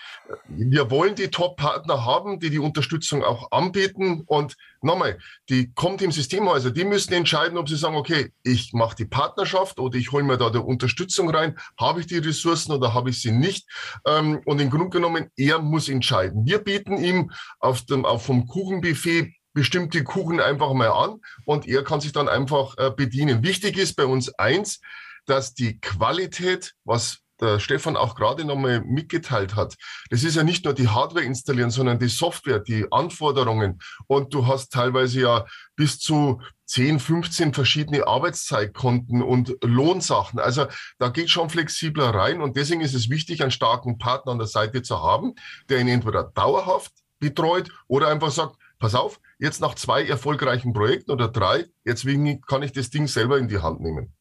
wir 0.48 0.90
wollen 0.90 1.14
die 1.14 1.28
Top-Partner 1.28 2.04
haben, 2.04 2.40
die 2.40 2.50
die 2.50 2.58
Unterstützung 2.58 3.24
auch 3.24 3.50
anbieten. 3.52 4.22
Und 4.26 4.56
nochmal, 4.82 5.18
die 5.48 5.72
kommt 5.72 6.02
im 6.02 6.12
Systemhäuser, 6.12 6.70
die 6.70 6.84
müssen 6.84 7.12
entscheiden, 7.12 7.58
ob 7.58 7.68
sie 7.68 7.76
sagen, 7.76 7.96
okay, 7.96 8.32
ich 8.42 8.72
mache 8.72 8.96
die 8.96 9.04
Partnerschaft 9.04 9.78
oder 9.78 9.98
ich 9.98 10.12
hole 10.12 10.24
mir 10.24 10.38
da 10.38 10.50
die 10.50 10.58
Unterstützung 10.58 11.30
rein. 11.30 11.58
Habe 11.78 12.00
ich 12.00 12.06
die 12.06 12.18
Ressourcen 12.18 12.72
oder 12.72 12.94
habe 12.94 13.10
ich 13.10 13.20
sie 13.20 13.32
nicht? 13.32 13.68
Ähm, 14.06 14.40
und 14.44 14.60
im 14.60 14.70
Grunde 14.70 14.90
genommen, 14.90 15.30
er 15.36 15.58
muss 15.60 15.88
entscheiden. 15.88 16.46
Wir 16.46 16.58
bieten 16.58 16.96
ihm 17.02 17.30
auf 17.58 17.82
dem, 17.82 18.04
auf 18.04 18.24
vom 18.24 18.46
Kuchenbuffet 18.46 19.34
bestimmte 19.52 20.04
Kuchen 20.04 20.40
einfach 20.40 20.72
mal 20.72 20.90
an 20.90 21.20
und 21.44 21.66
er 21.66 21.82
kann 21.82 22.00
sich 22.00 22.12
dann 22.12 22.28
einfach 22.28 22.76
äh, 22.78 22.90
bedienen. 22.90 23.42
Wichtig 23.42 23.76
ist 23.76 23.96
bei 23.96 24.06
uns 24.06 24.32
eins, 24.34 24.80
dass 25.26 25.54
die 25.54 25.80
Qualität, 25.80 26.74
was 26.84 27.20
der 27.40 27.60
Stefan 27.60 27.96
auch 27.96 28.14
gerade 28.14 28.44
nochmal 28.44 28.82
mitgeteilt 28.82 29.56
hat. 29.56 29.76
Das 30.10 30.22
ist 30.22 30.36
ja 30.36 30.42
nicht 30.42 30.64
nur 30.64 30.74
die 30.74 30.88
Hardware 30.88 31.24
installieren, 31.24 31.70
sondern 31.70 31.98
die 31.98 32.08
Software, 32.08 32.58
die 32.58 32.86
Anforderungen. 32.90 33.80
Und 34.06 34.34
du 34.34 34.46
hast 34.46 34.72
teilweise 34.72 35.20
ja 35.20 35.46
bis 35.76 35.98
zu 35.98 36.40
10, 36.66 37.00
15 37.00 37.52
verschiedene 37.52 38.06
Arbeitszeitkonten 38.06 39.22
und 39.22 39.56
Lohnsachen. 39.62 40.38
Also 40.38 40.66
da 40.98 41.08
geht 41.08 41.30
schon 41.30 41.50
flexibler 41.50 42.14
rein. 42.14 42.40
Und 42.40 42.56
deswegen 42.56 42.80
ist 42.80 42.94
es 42.94 43.10
wichtig, 43.10 43.42
einen 43.42 43.50
starken 43.50 43.98
Partner 43.98 44.32
an 44.32 44.38
der 44.38 44.46
Seite 44.46 44.82
zu 44.82 45.02
haben, 45.02 45.34
der 45.68 45.80
ihn 45.80 45.88
entweder 45.88 46.22
dauerhaft 46.22 46.92
betreut 47.18 47.70
oder 47.88 48.08
einfach 48.08 48.30
sagt, 48.30 48.56
pass 48.78 48.94
auf, 48.94 49.20
jetzt 49.38 49.60
nach 49.60 49.74
zwei 49.74 50.04
erfolgreichen 50.04 50.72
Projekten 50.72 51.10
oder 51.10 51.28
drei, 51.28 51.66
jetzt 51.84 52.06
kann 52.46 52.62
ich 52.62 52.72
das 52.72 52.90
Ding 52.90 53.06
selber 53.06 53.38
in 53.38 53.48
die 53.48 53.58
Hand 53.58 53.80
nehmen. 53.80 54.12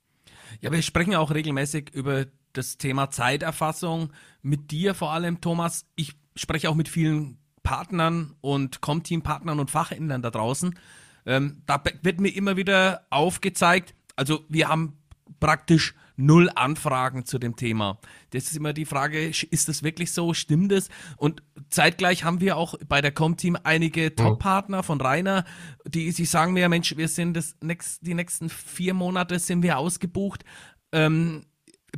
Ja, 0.62 0.72
wir 0.72 0.82
sprechen 0.82 1.16
auch 1.16 1.32
regelmäßig 1.32 1.92
über 1.94 2.26
das 2.60 2.78
Thema 2.78 3.10
Zeiterfassung 3.10 4.12
mit 4.42 4.72
dir 4.72 4.94
vor 4.94 5.14
allem, 5.14 5.40
Thomas. 5.40 5.86
Ich 5.96 6.16
spreche 6.36 6.70
auch 6.70 6.76
mit 6.76 6.90
vielen 6.90 7.38
Partnern 7.64 8.36
und 8.42 8.82
Com-Team-Partnern 8.82 9.60
und 9.60 9.72
Fachhändlern 9.72 10.22
da 10.22 10.30
draußen. 10.30 10.78
Ähm, 11.26 11.62
da 11.66 11.82
wird 12.02 12.20
mir 12.20 12.36
immer 12.36 12.58
wieder 12.58 13.06
aufgezeigt, 13.10 13.96
also 14.18 14.44
wir 14.50 14.68
haben 14.68 14.98
praktisch 15.40 15.96
null 16.18 16.50
Anfragen 16.54 17.26
zu 17.26 17.40
dem 17.40 17.56
Thema. 17.56 17.98
Das 18.32 18.44
ist 18.44 18.58
immer 18.58 18.74
die 18.74 18.84
Frage, 18.84 19.30
ist 19.30 19.70
das 19.70 19.84
wirklich 19.84 20.12
so? 20.12 20.34
Stimmt 20.34 20.74
es? 20.74 20.90
Und 21.16 21.42
zeitgleich 21.70 22.26
haben 22.26 22.42
wir 22.42 22.58
auch 22.58 22.76
bei 22.90 23.00
der 23.00 23.14
Com-Team 23.14 23.58
einige 23.64 24.14
Top-Partner 24.14 24.84
von 24.84 25.00
Rainer, 25.00 25.46
die 25.88 26.12
sie 26.12 26.26
sagen 26.26 26.52
mir, 26.52 26.68
Mensch, 26.68 26.98
wir 26.98 27.08
sind 27.08 27.36
das 27.36 27.56
next, 27.62 28.06
die 28.06 28.16
nächsten 28.16 28.50
vier 28.50 28.94
Monate 28.94 29.40
sind 29.40 29.64
wir 29.64 29.78
ausgebucht. 29.78 30.44
Ähm, 30.92 31.46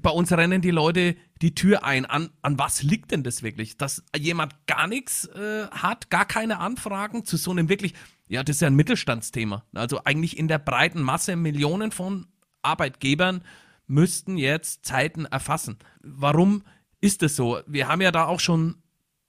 bei 0.02 0.10
uns 0.10 0.32
rennen 0.32 0.62
die 0.62 0.72
Leute 0.72 1.16
die 1.42 1.56
Tür 1.56 1.84
ein. 1.84 2.06
An, 2.06 2.30
an 2.42 2.58
was 2.58 2.84
liegt 2.84 3.12
denn 3.12 3.24
das 3.24 3.44
wirklich? 3.44 3.78
Dass 3.78 4.04
jemand 4.18 4.66
gar 4.68 4.88
nichts 4.88 5.26
äh, 5.28 5.68
hat, 5.72 6.10
gar 6.10 6.26
keine 6.26 6.60
Anfragen 6.60 7.26
zu 7.26 7.38
so 7.38 7.52
einem 7.52 7.70
wirklich, 7.70 7.94
ja, 8.28 8.44
das 8.44 8.58
ist 8.58 8.62
ja 8.62 8.68
ein 8.68 8.76
Mittelstandsthema. 8.76 9.66
Also 9.74 10.04
eigentlich 10.04 10.38
in 10.38 10.48
der 10.48 10.60
breiten 10.60 11.02
Masse 11.02 11.36
Millionen 11.36 11.92
von 11.92 12.28
Arbeitgebern 12.62 13.44
müssten 13.88 14.38
jetzt 14.38 14.86
Zeiten 14.86 15.26
erfassen. 15.26 15.78
Warum 16.02 16.64
ist 17.02 17.22
das 17.22 17.36
so? 17.36 17.60
Wir 17.68 17.88
haben 17.88 18.02
ja 18.02 18.12
da 18.12 18.26
auch 18.26 18.40
schon 18.40 18.82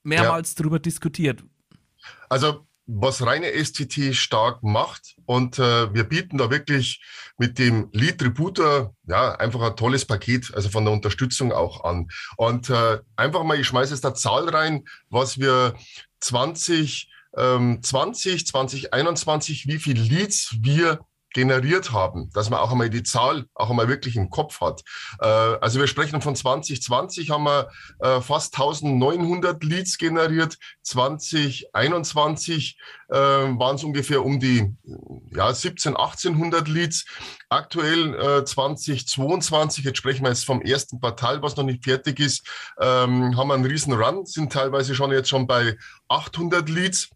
mehrmals 0.05 0.55
ja. 0.57 0.63
drüber 0.63 0.79
diskutiert. 0.79 1.43
Also 2.29 2.67
was 2.87 3.25
reine 3.25 3.53
STT 3.53 4.15
stark 4.15 4.63
macht. 4.63 5.15
Und 5.25 5.59
äh, 5.59 5.93
wir 5.95 6.05
bieten 6.05 6.39
da 6.39 6.51
wirklich 6.51 7.03
mit 7.39 7.59
dem 7.59 7.89
Lead 7.93 8.19
Tributor 8.19 8.95
ja 9.07 9.35
einfach 9.37 9.61
ein 9.63 9.77
tolles 9.77 10.05
Paket, 10.05 10.53
also 10.55 10.69
von 10.69 10.85
der 10.85 10.93
Unterstützung 10.93 11.53
auch 11.53 11.85
an. 11.85 12.09
Und 12.37 12.71
äh, 12.71 12.99
einfach 13.17 13.45
mal, 13.45 13.59
ich 13.59 13.67
schmeiße 13.67 13.93
jetzt 13.93 14.05
da 14.05 14.15
Zahl 14.15 14.49
rein, 14.49 14.85
was 15.11 15.39
wir 15.39 15.75
20, 16.21 17.11
ähm, 17.37 17.83
20, 17.83 18.47
2021, 18.47 19.67
wie 19.67 19.79
viel 19.79 19.99
Leads 19.99 20.57
wir 20.61 21.01
generiert 21.33 21.93
haben, 21.93 22.31
dass 22.33 22.51
man 22.51 22.61
auch 22.61 22.73
einmal 22.73 22.91
die 22.91 23.03
Zahl 23.03 23.47
auch 23.55 23.71
einmal 23.71 23.89
wirklich 23.89 24.17
im 24.17 24.31
Kopf 24.31 24.61
hat. 24.61 24.83
Äh, 25.21 25.27
also 25.27 25.81
wir 25.81 25.87
sprechen 25.87 26.21
von 26.21 26.37
2020 26.37 27.31
haben 27.31 27.45
wir 27.45 27.69
äh, 28.01 28.21
fast 28.21 28.55
1900 28.55 29.63
Leads 29.65 29.99
generiert, 29.99 30.59
2021 30.83 32.79
äh, 33.09 33.15
waren 33.15 33.77
es 33.77 33.85
ungefähr 33.85 34.25
um 34.25 34.41
die 34.41 34.75
ja, 35.35 35.53
17, 35.53 35.97
1800 35.97 36.69
Leads. 36.69 37.05
Aktuell 37.49 38.15
äh, 38.15 38.45
2022, 38.45 39.85
jetzt 39.85 39.99
sprechen 39.99 40.25
wir 40.25 40.31
jetzt 40.31 40.47
vom 40.47 40.63
ersten 40.63 41.01
Quartal, 41.01 41.43
was 41.43 41.57
noch 41.57 41.65
nicht 41.65 41.85
fertig 41.85 42.21
ist, 42.21 42.47
ähm, 42.81 43.37
haben 43.37 43.49
wir 43.49 43.55
einen 43.55 43.67
riesen 43.67 43.93
Run, 43.93 44.25
sind 44.27 44.53
teilweise 44.53 44.95
schon 44.95 45.13
jetzt 45.13 45.29
schon 45.29 45.47
bei 45.47 45.77
800 46.09 46.69
Leads. 46.69 47.11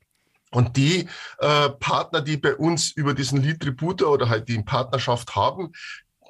Und 0.52 0.76
die 0.76 1.08
äh, 1.38 1.70
Partner, 1.70 2.22
die 2.22 2.36
bei 2.36 2.54
uns 2.54 2.90
über 2.92 3.14
diesen 3.14 3.42
Lead 3.42 3.60
Tributor 3.60 4.12
oder 4.12 4.28
halt 4.28 4.48
die 4.48 4.54
in 4.54 4.64
Partnerschaft 4.64 5.34
haben, 5.34 5.72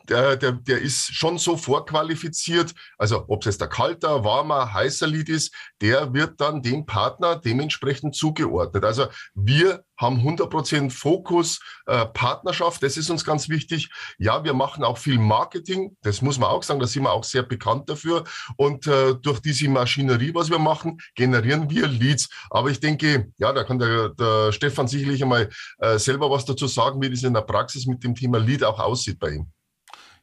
der, 0.08 0.36
der, 0.36 0.52
der 0.52 0.80
ist 0.80 1.14
schon 1.14 1.38
so 1.38 1.56
vorqualifiziert, 1.56 2.75
also 2.98 3.25
ob 3.28 3.40
es 3.40 3.46
jetzt 3.46 3.60
der 3.60 3.68
kalter, 3.68 4.25
warmer, 4.25 4.72
heißer 4.72 5.06
Lead 5.06 5.28
ist, 5.28 5.54
der 5.80 6.12
wird 6.14 6.40
dann 6.40 6.62
dem 6.62 6.86
Partner 6.86 7.36
dementsprechend 7.36 8.14
zugeordnet. 8.14 8.84
Also 8.84 9.06
wir 9.34 9.84
haben 9.98 10.18
100% 10.18 10.90
Fokus, 10.90 11.60
äh, 11.86 12.06
Partnerschaft, 12.06 12.82
das 12.82 12.96
ist 12.96 13.10
uns 13.10 13.25
ganz 13.25 13.48
wichtig. 13.48 13.90
Ja, 14.18 14.44
wir 14.44 14.52
machen 14.52 14.84
auch 14.84 14.98
viel 14.98 15.18
Marketing, 15.18 15.96
das 16.02 16.22
muss 16.22 16.38
man 16.38 16.50
auch 16.50 16.62
sagen, 16.62 16.80
da 16.80 16.86
sind 16.86 17.04
wir 17.04 17.12
auch 17.12 17.25
sehr 17.25 17.42
bekannt 17.42 17.88
dafür. 17.88 18.25
Und 18.56 18.86
äh, 18.86 19.14
durch 19.14 19.40
diese 19.40 19.68
Maschinerie, 19.68 20.34
was 20.34 20.50
wir 20.50 20.58
machen, 20.58 20.98
generieren 21.14 21.70
wir 21.70 21.88
Leads. 21.88 22.28
Aber 22.50 22.70
ich 22.70 22.80
denke, 22.80 23.32
ja, 23.38 23.52
da 23.52 23.64
kann 23.64 23.78
der, 23.78 24.10
der 24.10 24.52
Stefan 24.52 24.88
sicherlich 24.88 25.22
einmal 25.22 25.48
äh, 25.78 25.98
selber 25.98 26.30
was 26.30 26.44
dazu 26.44 26.66
sagen, 26.66 27.00
wie 27.00 27.10
das 27.10 27.22
in 27.22 27.34
der 27.34 27.42
Praxis 27.42 27.86
mit 27.86 28.04
dem 28.04 28.14
Thema 28.14 28.38
Lead 28.38 28.64
auch 28.64 28.78
aussieht 28.78 29.18
bei 29.18 29.30
ihm. 29.30 29.50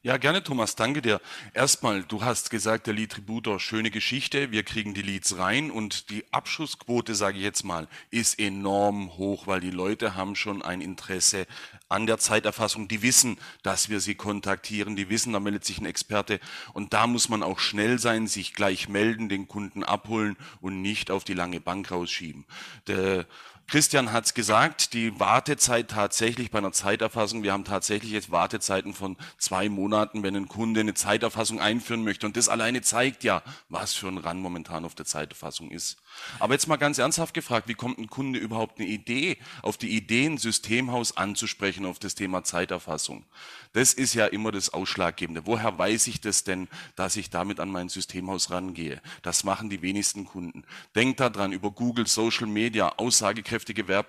Ja, 0.04 0.18
gerne, 0.18 0.44
Thomas, 0.44 0.76
danke 0.76 1.00
dir. 1.00 1.18
Erstmal, 1.54 2.02
du 2.02 2.22
hast 2.22 2.50
gesagt, 2.50 2.86
der 2.86 2.92
Lead-Tributor, 2.92 3.58
schöne 3.58 3.90
Geschichte, 3.90 4.50
wir 4.50 4.62
kriegen 4.62 4.92
die 4.92 5.00
Leads 5.00 5.38
rein 5.38 5.70
und 5.70 6.10
die 6.10 6.26
Abschussquote, 6.30 7.14
sage 7.14 7.38
ich 7.38 7.42
jetzt 7.42 7.64
mal, 7.64 7.88
ist 8.10 8.38
enorm 8.38 9.16
hoch, 9.16 9.46
weil 9.46 9.60
die 9.60 9.70
Leute 9.70 10.14
haben 10.14 10.36
schon 10.36 10.60
ein 10.60 10.82
Interesse 10.82 11.46
an 11.88 12.06
der 12.06 12.18
Zeiterfassung, 12.18 12.86
die 12.86 13.00
wissen, 13.00 13.38
dass 13.62 13.88
wir 13.88 13.98
sie 13.98 14.14
kontaktieren, 14.14 14.94
die 14.94 15.08
wissen, 15.08 15.32
da 15.32 15.40
meldet 15.40 15.64
sich 15.64 15.78
ein 15.78 15.86
Experte. 15.86 16.38
Und 16.74 16.92
da 16.92 17.06
muss 17.06 17.30
man 17.30 17.42
auch 17.42 17.58
schnell 17.58 17.98
sein, 17.98 18.26
sich 18.26 18.52
gleich 18.52 18.90
melden, 18.90 19.30
den 19.30 19.48
Kunden 19.48 19.84
abholen 19.84 20.36
und 20.60 20.82
nicht 20.82 21.10
auf 21.10 21.24
die 21.24 21.32
lange 21.32 21.60
Bank 21.60 21.90
rausschieben. 21.90 22.44
Der 22.88 23.24
Christian 23.66 24.12
hat 24.12 24.26
es 24.26 24.34
gesagt, 24.34 24.92
die 24.92 25.18
Wartezeit 25.18 25.88
tatsächlich 25.88 26.50
bei 26.50 26.58
einer 26.58 26.72
Zeiterfassung, 26.72 27.42
wir 27.42 27.52
haben 27.52 27.64
tatsächlich 27.64 28.12
jetzt 28.12 28.30
Wartezeiten 28.30 28.92
von 28.92 29.16
zwei 29.38 29.68
Monaten, 29.68 30.22
wenn 30.22 30.36
ein 30.36 30.48
Kunde 30.48 30.80
eine 30.80 30.94
Zeiterfassung 30.94 31.60
einführen 31.60 32.04
möchte. 32.04 32.26
Und 32.26 32.36
das 32.36 32.48
alleine 32.48 32.82
zeigt 32.82 33.24
ja, 33.24 33.42
was 33.70 33.94
für 33.94 34.08
ein 34.08 34.18
Run 34.18 34.40
momentan 34.40 34.84
auf 34.84 34.94
der 34.94 35.06
Zeiterfassung 35.06 35.70
ist. 35.70 35.96
Aber 36.38 36.52
jetzt 36.52 36.68
mal 36.68 36.76
ganz 36.76 36.98
ernsthaft 36.98 37.32
gefragt, 37.32 37.66
wie 37.66 37.74
kommt 37.74 37.98
ein 37.98 38.08
Kunde 38.08 38.38
überhaupt 38.38 38.78
eine 38.78 38.88
Idee, 38.88 39.38
auf 39.62 39.78
die 39.78 39.96
Idee, 39.96 40.26
ein 40.26 40.38
Systemhaus 40.38 41.16
anzusprechen 41.16 41.86
auf 41.86 41.98
das 41.98 42.14
Thema 42.14 42.44
Zeiterfassung? 42.44 43.24
Das 43.72 43.92
ist 43.94 44.14
ja 44.14 44.26
immer 44.26 44.52
das 44.52 44.72
Ausschlaggebende. 44.72 45.46
Woher 45.46 45.76
weiß 45.76 46.06
ich 46.06 46.20
das 46.20 46.44
denn, 46.44 46.68
dass 46.94 47.16
ich 47.16 47.30
damit 47.30 47.58
an 47.58 47.70
mein 47.70 47.88
Systemhaus 47.88 48.50
rangehe? 48.50 49.00
Das 49.22 49.42
machen 49.42 49.70
die 49.70 49.82
wenigsten 49.82 50.26
Kunden. 50.26 50.64
Denkt 50.94 51.18
daran 51.18 51.52
über 51.52 51.72
Google, 51.72 52.06
Social 52.06 52.46
Media, 52.46 52.92
aussagekräftige 52.98 53.53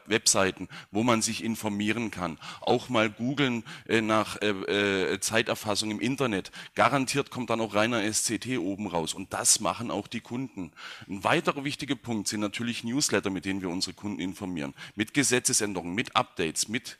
Webseiten, 0.07 0.67
wo 0.91 1.03
man 1.03 1.21
sich 1.21 1.43
informieren 1.43 2.11
kann. 2.11 2.37
Auch 2.61 2.89
mal 2.89 3.09
googeln 3.09 3.63
äh, 3.87 4.01
nach 4.01 4.41
äh, 4.41 4.49
äh, 4.49 5.19
Zeiterfassung 5.19 5.91
im 5.91 5.99
Internet. 5.99 6.51
Garantiert 6.75 7.29
kommt 7.29 7.49
dann 7.49 7.61
auch 7.61 7.75
reiner 7.75 8.01
SCT 8.11 8.57
oben 8.57 8.87
raus. 8.87 9.13
Und 9.13 9.33
das 9.33 9.59
machen 9.59 9.91
auch 9.91 10.07
die 10.07 10.21
Kunden. 10.21 10.71
Ein 11.07 11.23
weiterer 11.23 11.63
wichtiger 11.63 11.95
Punkt 11.95 12.27
sind 12.27 12.41
natürlich 12.41 12.83
Newsletter, 12.83 13.29
mit 13.29 13.45
denen 13.45 13.61
wir 13.61 13.69
unsere 13.69 13.93
Kunden 13.93 14.19
informieren. 14.19 14.73
Mit 14.95 15.13
Gesetzesänderungen, 15.13 15.95
mit 15.95 16.15
Updates, 16.15 16.67
mit 16.67 16.97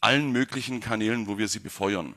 allen 0.00 0.30
möglichen 0.30 0.80
Kanälen, 0.80 1.26
wo 1.26 1.38
wir 1.38 1.48
sie 1.48 1.58
befeuern. 1.58 2.14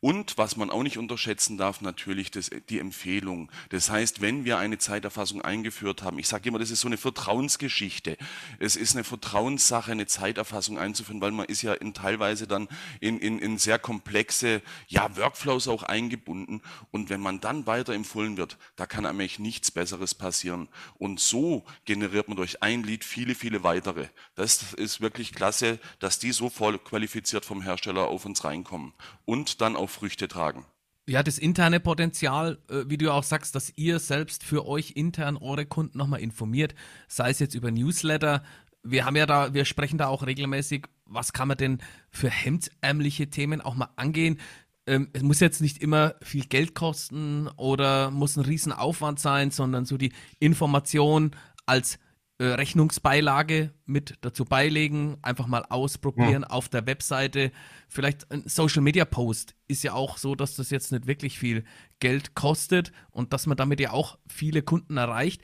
Und 0.00 0.36
was 0.36 0.56
man 0.56 0.70
auch 0.70 0.82
nicht 0.82 0.98
unterschätzen 0.98 1.56
darf, 1.56 1.80
natürlich 1.80 2.30
das, 2.30 2.50
die 2.68 2.78
Empfehlung. 2.78 3.50
Das 3.70 3.88
heißt, 3.88 4.20
wenn 4.20 4.44
wir 4.44 4.58
eine 4.58 4.76
Zeiterfassung 4.76 5.40
eingeführt 5.40 6.02
haben, 6.02 6.18
ich 6.18 6.28
sage 6.28 6.48
immer, 6.50 6.58
das 6.58 6.70
ist 6.70 6.82
so 6.82 6.88
eine 6.88 6.98
Vertrauensgeschichte. 6.98 8.18
Es 8.58 8.76
ist 8.76 8.94
eine 8.94 9.04
Vertrauenssache, 9.04 9.92
eine 9.92 10.06
Zeiterfassung 10.06 10.78
einzuführen, 10.78 11.22
weil 11.22 11.30
man 11.30 11.46
ist 11.46 11.62
ja 11.62 11.72
in, 11.72 11.94
teilweise 11.94 12.46
dann 12.46 12.68
in, 13.00 13.18
in, 13.18 13.38
in 13.38 13.56
sehr 13.56 13.78
komplexe 13.78 14.60
ja, 14.86 15.16
Workflows 15.16 15.66
auch 15.66 15.82
eingebunden. 15.82 16.60
Und 16.90 17.08
wenn 17.08 17.22
man 17.22 17.40
dann 17.40 17.66
weiter 17.66 17.94
empfohlen 17.94 18.36
wird, 18.36 18.58
da 18.76 18.84
kann 18.84 19.06
eigentlich 19.06 19.38
nichts 19.38 19.70
Besseres 19.70 20.14
passieren. 20.14 20.68
Und 20.98 21.20
so 21.20 21.64
generiert 21.86 22.28
man 22.28 22.36
durch 22.36 22.62
ein 22.62 22.82
Lied 22.82 23.02
viele, 23.02 23.34
viele 23.34 23.62
weitere. 23.62 24.08
Das 24.34 24.74
ist 24.74 25.00
wirklich 25.00 25.32
klasse, 25.32 25.78
dass 26.00 26.18
die 26.18 26.32
so 26.32 26.50
voll 26.50 26.78
qualifiziert 26.78 27.46
vom 27.46 27.62
Hersteller 27.62 28.08
auf 28.08 28.26
uns 28.26 28.44
reinkommen. 28.44 28.92
Und 29.24 29.62
dann 29.62 29.74
auch 29.74 29.85
auch 29.86 29.90
Früchte 29.90 30.28
tragen. 30.28 30.66
Ja, 31.08 31.22
das 31.22 31.38
interne 31.38 31.78
Potenzial, 31.78 32.58
äh, 32.68 32.84
wie 32.88 32.96
du 32.96 33.12
auch 33.12 33.22
sagst, 33.22 33.54
dass 33.54 33.72
ihr 33.76 34.00
selbst 34.00 34.42
für 34.42 34.66
euch 34.66 34.92
intern 34.96 35.36
eure 35.36 35.64
Kunden 35.64 35.96
nochmal 35.96 36.20
informiert, 36.20 36.74
sei 37.06 37.30
es 37.30 37.38
jetzt 37.38 37.54
über 37.54 37.70
Newsletter. 37.70 38.42
Wir 38.82 39.04
haben 39.04 39.14
ja 39.14 39.26
da, 39.26 39.54
wir 39.54 39.64
sprechen 39.64 39.98
da 39.98 40.08
auch 40.08 40.26
regelmäßig, 40.26 40.86
was 41.04 41.32
kann 41.32 41.48
man 41.48 41.56
denn 41.56 41.78
für 42.10 42.28
hemdsärmliche 42.28 43.30
Themen 43.30 43.60
auch 43.60 43.76
mal 43.76 43.90
angehen. 43.94 44.40
Ähm, 44.88 45.08
es 45.12 45.22
muss 45.22 45.38
jetzt 45.38 45.60
nicht 45.60 45.80
immer 45.80 46.16
viel 46.22 46.44
Geld 46.44 46.74
kosten 46.74 47.48
oder 47.56 48.10
muss 48.10 48.36
ein 48.36 48.44
Riesenaufwand 48.44 49.20
sein, 49.20 49.52
sondern 49.52 49.84
so 49.84 49.96
die 49.96 50.12
Information 50.40 51.36
als 51.66 52.00
Rechnungsbeilage 52.44 53.72
mit 53.86 54.18
dazu 54.20 54.44
beilegen, 54.44 55.16
einfach 55.22 55.46
mal 55.46 55.64
ausprobieren 55.68 56.42
ja. 56.42 56.50
auf 56.50 56.68
der 56.68 56.86
Webseite. 56.86 57.50
Vielleicht 57.88 58.30
ein 58.30 58.42
Social 58.46 58.82
Media 58.82 59.04
Post 59.04 59.54
ist 59.68 59.82
ja 59.82 59.94
auch 59.94 60.18
so, 60.18 60.34
dass 60.34 60.56
das 60.56 60.70
jetzt 60.70 60.92
nicht 60.92 61.06
wirklich 61.06 61.38
viel 61.38 61.64
Geld 61.98 62.34
kostet 62.34 62.92
und 63.10 63.32
dass 63.32 63.46
man 63.46 63.56
damit 63.56 63.80
ja 63.80 63.92
auch 63.92 64.18
viele 64.26 64.62
Kunden 64.62 64.98
erreicht. 64.98 65.40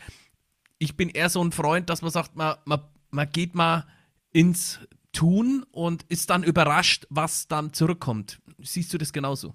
Ich 0.79 0.97
bin 0.97 1.09
eher 1.09 1.31
so 1.31 1.43
ein 1.43 1.53
Freund, 1.53 1.89
dass 1.89 2.03
man 2.03 2.11
sagt, 2.11 2.37
man, 2.37 2.57
man, 2.67 2.83
man 3.11 3.31
geht 3.31 3.55
mal 3.55 3.87
ins 4.33 4.81
Tun 5.13 5.65
und 5.71 6.03
ist 6.05 6.31
dann 6.31 6.43
überrascht, 6.43 7.07
was 7.09 7.49
dann 7.49 7.73
zurückkommt. 7.73 8.41
Siehst 8.59 8.93
du 8.93 8.99
das 8.99 9.13
genauso? 9.13 9.55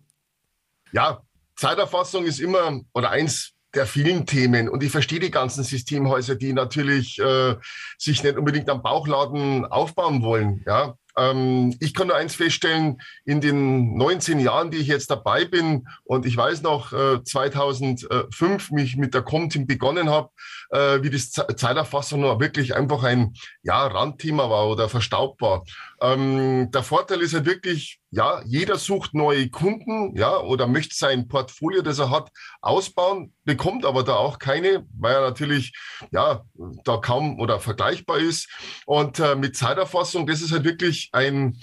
Ja, 0.92 1.22
Zeiterfassung 1.56 2.26
ist 2.26 2.40
immer 2.40 2.82
oder 2.94 3.10
eins 3.10 3.54
der 3.78 3.86
vielen 3.86 4.26
Themen. 4.26 4.68
Und 4.68 4.84
ich 4.84 4.92
verstehe 4.92 5.20
die 5.20 5.32
ganzen 5.32 5.64
Systemhäuser, 5.64 6.36
die 6.36 6.52
natürlich 6.52 7.20
äh, 7.20 7.56
sich 7.98 8.24
nicht 8.24 8.38
unbedingt 8.38 8.70
am 8.70 8.82
Bauchladen 8.82 9.66
aufbauen 9.66 10.22
wollen. 10.24 10.64
Ja, 10.66 10.98
Ähm, 11.18 11.76
ich 11.80 11.94
kann 11.94 12.08
nur 12.08 12.16
eins 12.16 12.36
feststellen, 12.36 13.02
in 13.26 13.42
den 13.42 13.98
19 13.98 14.40
Jahren, 14.40 14.70
die 14.70 14.78
ich 14.78 14.88
jetzt 14.88 15.10
dabei 15.10 15.46
bin, 15.46 15.88
und 16.06 16.26
ich 16.26 16.38
weiß 16.38 16.62
noch, 16.62 16.94
äh, 16.94 17.24
2005 17.24 18.72
mich 18.72 18.98
mit 18.98 19.14
der 19.14 19.24
Comteam 19.24 19.66
begonnen 19.66 20.10
habe, 20.10 20.30
äh, 20.70 21.02
wie 21.02 21.10
das 21.10 21.32
Zeiterfassung 21.32 22.22
noch 22.22 22.40
wirklich 22.40 22.76
einfach 22.76 23.04
ein 23.04 23.34
ja, 23.64 23.88
Randthema 23.88 24.50
war 24.50 24.68
oder 24.68 24.90
verstaubt 24.90 25.42
war. 25.42 25.64
Ähm, 26.02 26.70
der 26.72 26.84
Vorteil 26.84 27.22
ist 27.22 27.34
halt 27.34 27.48
wirklich, 27.48 28.00
ja, 28.10 28.42
jeder 28.46 28.78
sucht 28.78 29.14
neue 29.14 29.50
Kunden, 29.50 30.16
ja, 30.16 30.38
oder 30.38 30.68
möchte 30.68 30.96
sein 30.96 31.28
Portfolio, 31.28 31.82
das 31.82 32.00
er 32.00 32.10
hat, 32.10 32.30
ausbauen, 32.62 33.34
bekommt 33.44 33.86
aber 33.86 34.04
da 34.04 34.16
auch 34.16 34.40
keine, 34.40 34.86
weil 34.98 35.16
er 35.16 35.22
natürlich, 35.22 35.74
ja, 36.12 36.44
da 36.86 36.98
kaum 36.98 37.40
oder 37.40 37.60
vergleichbar 37.60 38.20
ist. 38.20 38.50
Und 38.86 39.20
äh, 39.20 39.36
mit 39.36 39.58
Zeiterfassung, 39.58 40.26
das 40.26 40.42
ist 40.42 40.52
halt 40.52 40.64
wirklich 40.64 41.10
ein, 41.12 41.58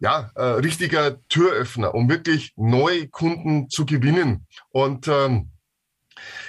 ja, 0.00 0.30
äh, 0.34 0.42
richtiger 0.42 1.24
Türöffner, 1.28 1.94
um 1.94 2.08
wirklich 2.08 2.52
neue 2.56 3.08
Kunden 3.08 3.70
zu 3.70 3.86
gewinnen. 3.86 4.46
Und 4.70 5.06
ähm, 5.08 5.52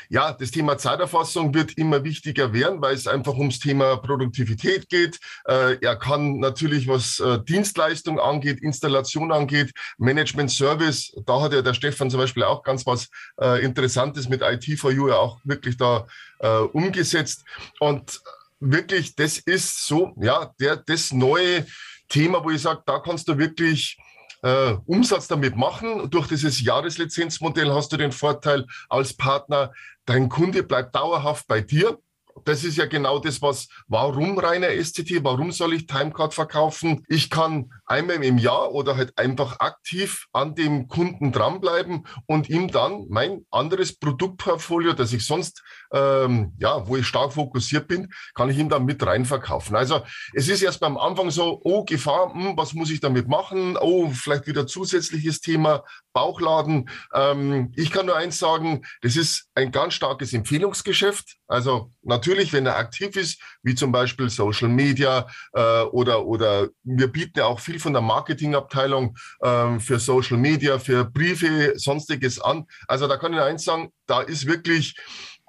ja, 0.09 0.33
das 0.33 0.51
Thema 0.51 0.77
Zeiterfassung 0.77 1.53
wird 1.53 1.77
immer 1.77 2.03
wichtiger 2.03 2.53
werden, 2.53 2.81
weil 2.81 2.95
es 2.95 3.07
einfach 3.07 3.35
ums 3.35 3.59
Thema 3.59 3.97
Produktivität 3.97 4.89
geht. 4.89 5.19
Äh, 5.45 5.77
er 5.81 5.95
kann 5.95 6.39
natürlich, 6.39 6.87
was 6.87 7.19
äh, 7.19 7.39
Dienstleistung 7.43 8.19
angeht, 8.19 8.61
Installation 8.61 9.31
angeht, 9.31 9.71
Management 9.97 10.51
Service, 10.51 11.13
da 11.25 11.41
hat 11.41 11.53
ja 11.53 11.61
der 11.61 11.73
Stefan 11.73 12.09
zum 12.09 12.19
Beispiel 12.19 12.43
auch 12.43 12.63
ganz 12.63 12.85
was 12.85 13.09
äh, 13.41 13.63
Interessantes 13.63 14.29
mit 14.29 14.43
IT4U 14.43 15.09
ja 15.09 15.15
auch 15.15 15.39
wirklich 15.43 15.77
da 15.77 16.07
äh, 16.39 16.47
umgesetzt. 16.47 17.43
Und 17.79 18.21
wirklich, 18.59 19.15
das 19.15 19.37
ist 19.37 19.87
so, 19.87 20.13
ja, 20.19 20.53
der, 20.59 20.77
das 20.77 21.11
neue 21.11 21.65
Thema, 22.09 22.43
wo 22.43 22.51
ich 22.51 22.61
sage, 22.61 22.81
da 22.85 22.99
kannst 22.99 23.27
du 23.27 23.37
wirklich 23.37 23.97
äh, 24.45 24.77
Umsatz 24.85 25.27
damit 25.27 25.55
machen. 25.57 26.09
Durch 26.11 26.27
dieses 26.27 26.61
Jahreslizenzmodell 26.61 27.73
hast 27.73 27.91
du 27.91 27.97
den 27.97 28.11
Vorteil 28.11 28.65
als 28.89 29.13
Partner, 29.13 29.73
dein 30.05 30.29
Kunde 30.29 30.61
bleibt 30.61 30.95
dauerhaft 30.95 31.47
bei 31.47 31.61
dir 31.61 31.97
das 32.43 32.63
ist 32.63 32.77
ja 32.77 32.85
genau 32.85 33.19
das, 33.19 33.41
was, 33.41 33.67
warum 33.87 34.37
reiner 34.37 34.69
SCT, 34.69 35.23
warum 35.23 35.51
soll 35.51 35.73
ich 35.73 35.87
Timecard 35.87 36.33
verkaufen? 36.33 37.05
Ich 37.07 37.29
kann 37.29 37.71
einmal 37.85 38.23
im 38.23 38.37
Jahr 38.37 38.73
oder 38.73 38.97
halt 38.97 39.17
einfach 39.17 39.59
aktiv 39.59 40.25
an 40.33 40.53
dem 40.53 40.87
Kunden 40.87 41.31
dranbleiben 41.31 42.05
und 42.25 42.49
ihm 42.49 42.67
dann 42.67 43.05
mein 43.09 43.45
anderes 43.51 43.97
Produktportfolio, 43.97 44.93
das 44.93 45.13
ich 45.13 45.25
sonst, 45.25 45.63
ähm, 45.93 46.53
ja, 46.59 46.87
wo 46.87 46.97
ich 46.97 47.07
stark 47.07 47.33
fokussiert 47.33 47.87
bin, 47.87 48.11
kann 48.33 48.49
ich 48.49 48.57
ihm 48.57 48.69
dann 48.69 48.85
mit 48.85 49.05
rein 49.05 49.25
verkaufen. 49.25 49.75
Also 49.75 50.01
es 50.33 50.49
ist 50.49 50.61
erst 50.61 50.81
beim 50.81 50.97
Anfang 50.97 51.31
so, 51.31 51.61
oh, 51.63 51.85
Gefahr, 51.85 52.33
hm, 52.33 52.57
was 52.57 52.73
muss 52.73 52.91
ich 52.91 52.99
damit 52.99 53.27
machen? 53.27 53.77
Oh, 53.79 54.09
vielleicht 54.09 54.47
wieder 54.47 54.67
zusätzliches 54.67 55.39
Thema, 55.39 55.83
Bauchladen. 56.13 56.89
Ähm, 57.13 57.71
ich 57.75 57.91
kann 57.91 58.07
nur 58.07 58.15
eins 58.15 58.39
sagen, 58.39 58.85
das 59.01 59.15
ist 59.15 59.47
ein 59.53 59.71
ganz 59.71 59.93
starkes 59.93 60.33
Empfehlungsgeschäft. 60.33 61.35
Also 61.47 61.91
natürlich, 62.01 62.24
wenn 62.27 62.65
er 62.65 62.77
aktiv 62.77 63.15
ist, 63.15 63.41
wie 63.63 63.75
zum 63.75 63.91
Beispiel 63.91 64.29
Social 64.29 64.69
Media 64.69 65.27
äh, 65.53 65.81
oder, 65.83 66.25
oder 66.25 66.69
wir 66.83 67.07
bieten 67.07 67.39
ja 67.39 67.45
auch 67.45 67.59
viel 67.59 67.79
von 67.79 67.93
der 67.93 68.01
Marketingabteilung 68.01 69.17
äh, 69.41 69.79
für 69.79 69.99
Social 69.99 70.37
Media, 70.37 70.79
für 70.79 71.05
Briefe, 71.05 71.73
sonstiges 71.77 72.39
an. 72.39 72.65
Also 72.87 73.07
da 73.07 73.17
kann 73.17 73.33
ich 73.33 73.39
eins 73.39 73.63
sagen, 73.63 73.89
da 74.05 74.21
ist 74.21 74.45
wirklich 74.45 74.95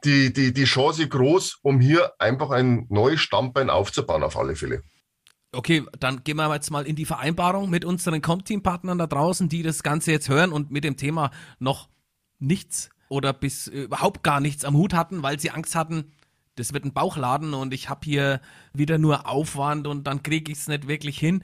die, 0.05 0.33
die, 0.33 0.53
die 0.53 0.65
Chance 0.65 1.09
groß, 1.09 1.59
um 1.63 1.81
hier 1.81 2.13
einfach 2.19 2.51
ein 2.51 2.87
neues 2.89 3.21
Stammbein 3.21 3.71
aufzubauen 3.71 4.23
auf 4.23 4.37
alle 4.37 4.57
Fälle. 4.57 4.83
Okay, 5.53 5.85
dann 5.99 6.23
gehen 6.23 6.37
wir 6.37 6.53
jetzt 6.53 6.71
mal 6.71 6.87
in 6.87 6.97
die 6.97 7.07
Vereinbarung 7.07 7.71
mit 7.71 7.85
unseren 7.85 8.21
Comteam-Partnern 8.21 8.99
da 8.99 9.07
draußen, 9.07 9.49
die 9.49 9.63
das 9.63 9.83
Ganze 9.83 10.13
jetzt 10.13 10.29
hören 10.29 10.53
und 10.53 10.71
mit 10.71 10.85
dem 10.85 10.97
Thema 10.97 11.31
noch 11.59 11.89
nichts 12.39 12.91
oder 13.09 13.33
bis 13.33 13.67
überhaupt 13.67 14.23
gar 14.23 14.41
nichts 14.41 14.65
am 14.65 14.77
Hut 14.77 14.93
hatten, 14.93 15.23
weil 15.23 15.41
sie 15.41 15.51
Angst 15.51 15.75
hatten, 15.75 16.13
das 16.57 16.73
wird 16.73 16.85
ein 16.85 16.93
Bauchladen 16.93 17.55
und 17.55 17.73
ich 17.73 17.89
habe 17.89 18.01
hier 18.05 18.41
wieder 18.73 18.99
nur 18.99 19.29
Aufwand 19.29 19.87
und 19.87 20.07
dann 20.07 20.23
kriege 20.23 20.51
ich 20.51 20.59
es 20.59 20.69
nicht 20.69 20.89
wirklich 20.89 21.19
hin. 21.19 21.43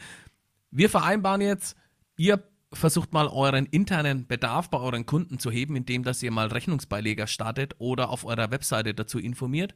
Wir 0.70 0.90
vereinbaren 0.90 1.40
jetzt, 1.40 1.76
ihr 2.16 2.42
versucht 2.72 3.12
mal 3.12 3.28
euren 3.28 3.66
internen 3.66 4.26
Bedarf 4.26 4.70
bei 4.70 4.78
euren 4.78 5.06
Kunden 5.06 5.38
zu 5.38 5.50
heben, 5.50 5.76
indem 5.76 6.02
dass 6.02 6.22
ihr 6.22 6.30
mal 6.30 6.48
Rechnungsbeileger 6.48 7.26
startet 7.26 7.74
oder 7.78 8.08
auf 8.08 8.24
eurer 8.24 8.50
Webseite 8.50 8.94
dazu 8.94 9.18
informiert. 9.18 9.74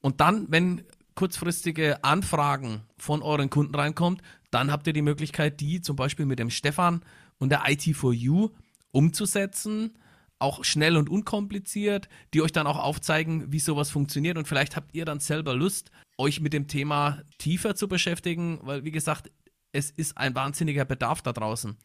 Und 0.00 0.20
dann, 0.20 0.46
wenn 0.48 0.82
kurzfristige 1.14 2.02
Anfragen 2.02 2.82
von 2.96 3.20
euren 3.22 3.50
Kunden 3.50 3.74
reinkommt, 3.74 4.22
dann 4.50 4.72
habt 4.72 4.86
ihr 4.86 4.94
die 4.94 5.02
Möglichkeit, 5.02 5.60
die 5.60 5.82
zum 5.82 5.96
Beispiel 5.96 6.24
mit 6.24 6.38
dem 6.38 6.50
Stefan 6.50 7.02
und 7.38 7.50
der 7.50 7.66
IT4U 7.66 8.50
umzusetzen 8.92 9.92
auch 10.40 10.64
schnell 10.64 10.96
und 10.96 11.08
unkompliziert, 11.08 12.08
die 12.34 12.42
euch 12.42 12.52
dann 12.52 12.66
auch 12.66 12.78
aufzeigen, 12.78 13.52
wie 13.52 13.60
sowas 13.60 13.90
funktioniert. 13.90 14.38
Und 14.38 14.48
vielleicht 14.48 14.74
habt 14.74 14.94
ihr 14.94 15.04
dann 15.04 15.20
selber 15.20 15.54
Lust, 15.54 15.90
euch 16.18 16.40
mit 16.40 16.52
dem 16.52 16.66
Thema 16.66 17.22
tiefer 17.38 17.76
zu 17.76 17.88
beschäftigen, 17.88 18.58
weil, 18.62 18.84
wie 18.84 18.90
gesagt, 18.90 19.30
es 19.72 19.90
ist 19.90 20.16
ein 20.16 20.34
wahnsinniger 20.34 20.84
Bedarf 20.84 21.22
da 21.22 21.32
draußen. 21.32 21.76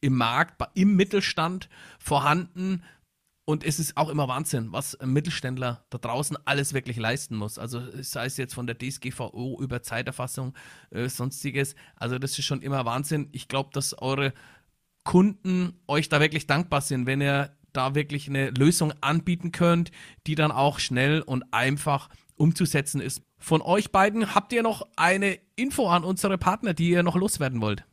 Im 0.00 0.16
Markt, 0.16 0.62
im 0.74 0.96
Mittelstand 0.96 1.68
vorhanden. 1.98 2.82
Und 3.46 3.64
es 3.64 3.78
ist 3.78 3.96
auch 3.96 4.08
immer 4.08 4.28
Wahnsinn, 4.28 4.72
was 4.72 4.94
ein 4.94 5.12
Mittelständler 5.12 5.84
da 5.90 5.98
draußen 5.98 6.38
alles 6.46 6.72
wirklich 6.72 6.96
leisten 6.96 7.36
muss. 7.36 7.58
Also 7.58 7.82
sei 8.00 8.26
es 8.26 8.38
jetzt 8.38 8.54
von 8.54 8.66
der 8.66 8.78
DSGVO 8.78 9.60
über 9.60 9.82
Zeiterfassung, 9.82 10.54
äh, 10.90 11.08
sonstiges. 11.08 11.74
Also 11.96 12.18
das 12.18 12.38
ist 12.38 12.44
schon 12.44 12.62
immer 12.62 12.86
Wahnsinn. 12.86 13.28
Ich 13.32 13.48
glaube, 13.48 13.70
dass 13.72 14.00
eure 14.00 14.32
Kunden 15.02 15.74
euch 15.86 16.08
da 16.08 16.20
wirklich 16.20 16.46
dankbar 16.46 16.80
sind, 16.80 17.06
wenn 17.06 17.20
ihr 17.20 17.54
da 17.76 17.94
wirklich 17.94 18.28
eine 18.28 18.50
Lösung 18.50 18.92
anbieten 19.00 19.52
könnt, 19.52 19.90
die 20.26 20.34
dann 20.34 20.50
auch 20.50 20.78
schnell 20.78 21.20
und 21.20 21.44
einfach 21.52 22.08
umzusetzen 22.36 23.00
ist. 23.00 23.22
Von 23.38 23.62
euch 23.62 23.92
beiden 23.92 24.34
habt 24.34 24.52
ihr 24.52 24.62
noch 24.62 24.86
eine 24.96 25.38
Info 25.56 25.88
an 25.88 26.04
unsere 26.04 26.38
Partner, 26.38 26.74
die 26.74 26.90
ihr 26.90 27.02
noch 27.02 27.16
loswerden 27.16 27.60
wollt? 27.60 27.84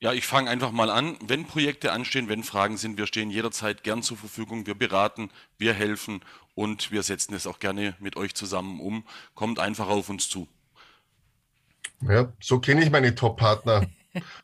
Ja, 0.00 0.12
ich 0.12 0.26
fange 0.26 0.48
einfach 0.48 0.70
mal 0.70 0.90
an. 0.90 1.16
Wenn 1.26 1.44
Projekte 1.44 1.90
anstehen, 1.90 2.28
wenn 2.28 2.44
Fragen 2.44 2.76
sind, 2.76 2.98
wir 2.98 3.06
stehen 3.08 3.30
jederzeit 3.30 3.82
gern 3.82 4.02
zur 4.02 4.16
Verfügung. 4.16 4.66
Wir 4.66 4.76
beraten, 4.76 5.30
wir 5.56 5.74
helfen 5.74 6.20
und 6.54 6.92
wir 6.92 7.02
setzen 7.02 7.34
es 7.34 7.48
auch 7.48 7.58
gerne 7.58 7.96
mit 7.98 8.16
euch 8.16 8.34
zusammen 8.34 8.80
um. 8.80 9.04
Kommt 9.34 9.58
einfach 9.58 9.88
auf 9.88 10.08
uns 10.08 10.28
zu. 10.28 10.46
Ja, 12.02 12.32
so 12.40 12.60
kenne 12.60 12.84
ich 12.84 12.90
meine 12.90 13.14
Top-Partner. 13.14 13.86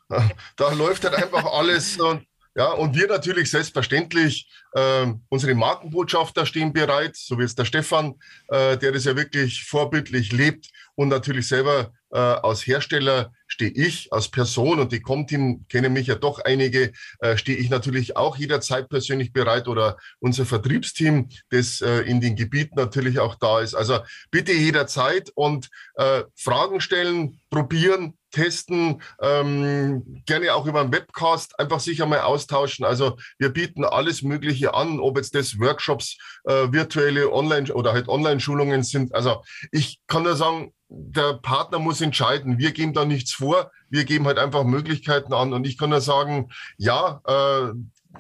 da 0.57 0.73
läuft 0.73 1.05
halt 1.05 1.15
einfach 1.15 1.45
alles 1.45 2.01
und 2.01 2.27
ja, 2.57 2.71
und 2.73 2.95
wir 2.95 3.09
natürlich 3.09 3.51
selbstverständlich, 3.51 4.49
äh, 4.73 5.07
unsere 5.29 5.55
Markenbotschafter 5.55 6.47
stehen 6.47 6.73
bereit, 6.73 7.17
so 7.17 7.39
wie 7.39 7.45
es 7.45 7.55
der 7.55 7.65
Stefan, 7.65 8.15
äh, 8.49 8.77
der 8.77 8.93
das 8.93 9.05
ja 9.05 9.17
wirklich 9.17 9.65
vorbildlich 9.65 10.33
lebt 10.33 10.69
und 10.95 11.09
natürlich 11.09 11.49
selber 11.49 11.93
äh, 12.13 12.19
als 12.19 12.65
Hersteller 12.67 13.33
stehe 13.49 13.73
ich 13.73 14.13
als 14.13 14.29
Person 14.29 14.79
und 14.79 14.93
die 14.93 15.01
Comteam 15.01 15.67
kennen 15.69 15.93
mich 15.93 16.07
ja 16.07 16.15
doch 16.15 16.39
einige, 16.39 16.93
äh, 17.19 17.37
stehe 17.37 17.59
ich 17.59 17.71
natürlich 17.71 18.17
auch 18.17 18.37
jederzeit 18.37 18.89
persönlich 18.89 19.33
bereit 19.33 19.67
oder 19.67 19.97
unser 20.21 20.47
Vertriebsteam, 20.47 21.29
das 21.51 21.81
äh, 21.81 22.03
in 22.03 22.21
den 22.21 22.37
Gebieten 22.37 22.77
natürlich 22.77 23.19
auch 23.19 23.35
da 23.35 23.61
ist. 23.61 23.75
Also 23.75 23.99
bitte 24.31 24.53
jederzeit 24.53 25.31
und 25.35 25.71
äh, 25.97 26.23
Fragen 26.37 26.81
stellen, 26.81 27.41
probieren, 27.51 28.17
testen, 28.35 29.01
ähm, 29.23 30.23
gerne 30.27 30.55
auch 30.55 30.67
über 30.67 30.81
einen 30.81 30.93
Webcast 30.93 31.59
einfach 31.61 31.79
sich 31.79 32.03
einmal 32.03 32.21
austauschen. 32.21 32.85
Also 32.85 33.17
wir 33.39 33.51
bieten 33.51 33.85
alles 33.85 34.23
Mögliche 34.23 34.75
an, 34.75 34.99
ob 34.99 35.17
jetzt 35.17 35.37
das 35.37 35.59
Workshops, 35.61 36.19
äh, 36.45 36.73
virtuelle 36.73 37.33
Online- 37.33 37.73
oder 37.73 37.93
halt 37.93 38.09
Online-Schulungen 38.09 38.83
sind. 38.83 39.15
Also 39.15 39.43
ich 39.71 40.01
kann 40.09 40.25
nur 40.25 40.35
sagen, 40.35 40.73
der 40.89 41.35
Partner 41.35 41.79
muss 41.79 42.01
entscheiden. 42.01 42.59
Wir 42.59 42.73
geben 42.73 42.93
da 42.93 43.05
nichts 43.05 43.33
vor. 43.33 43.71
Wir 43.89 44.05
geben 44.05 44.27
halt 44.27 44.39
einfach 44.39 44.65
Möglichkeiten 44.65 45.33
an. 45.33 45.53
Und 45.53 45.67
ich 45.67 45.79
kann 45.79 45.91
nur 45.91 46.01
sagen, 46.01 46.51
ja, 46.77 47.21
äh, 47.27 47.73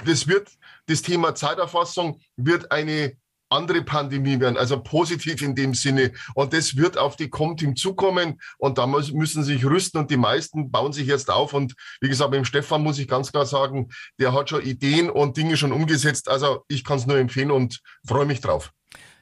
das 0.04 0.28
wird, 0.28 0.48
das 0.86 1.02
Thema 1.02 1.34
Zeiterfassung 1.34 2.20
wird 2.36 2.70
eine 2.70 3.16
andere 3.54 3.82
Pandemie 3.82 4.40
werden, 4.40 4.56
also 4.56 4.82
positiv 4.82 5.42
in 5.42 5.54
dem 5.54 5.74
Sinne. 5.74 6.12
Und 6.34 6.52
das 6.52 6.76
wird 6.76 6.98
auf 6.98 7.16
die 7.16 7.30
Comteam 7.30 7.76
zukommen 7.76 8.40
und 8.58 8.78
da 8.78 8.86
müssen 8.86 9.42
sie 9.42 9.54
sich 9.54 9.64
rüsten 9.64 10.00
und 10.00 10.10
die 10.10 10.16
meisten 10.16 10.70
bauen 10.70 10.92
sich 10.92 11.06
jetzt 11.06 11.30
auf. 11.30 11.54
Und 11.54 11.74
wie 12.00 12.08
gesagt, 12.08 12.30
beim 12.30 12.44
Stefan 12.44 12.82
muss 12.82 12.98
ich 12.98 13.08
ganz 13.08 13.32
klar 13.32 13.46
sagen, 13.46 13.88
der 14.18 14.32
hat 14.32 14.50
schon 14.50 14.62
Ideen 14.62 15.10
und 15.10 15.36
Dinge 15.36 15.56
schon 15.56 15.72
umgesetzt. 15.72 16.28
Also 16.28 16.64
ich 16.68 16.84
kann 16.84 16.98
es 16.98 17.06
nur 17.06 17.18
empfehlen 17.18 17.50
und 17.50 17.80
freue 18.06 18.26
mich 18.26 18.40
drauf. 18.40 18.72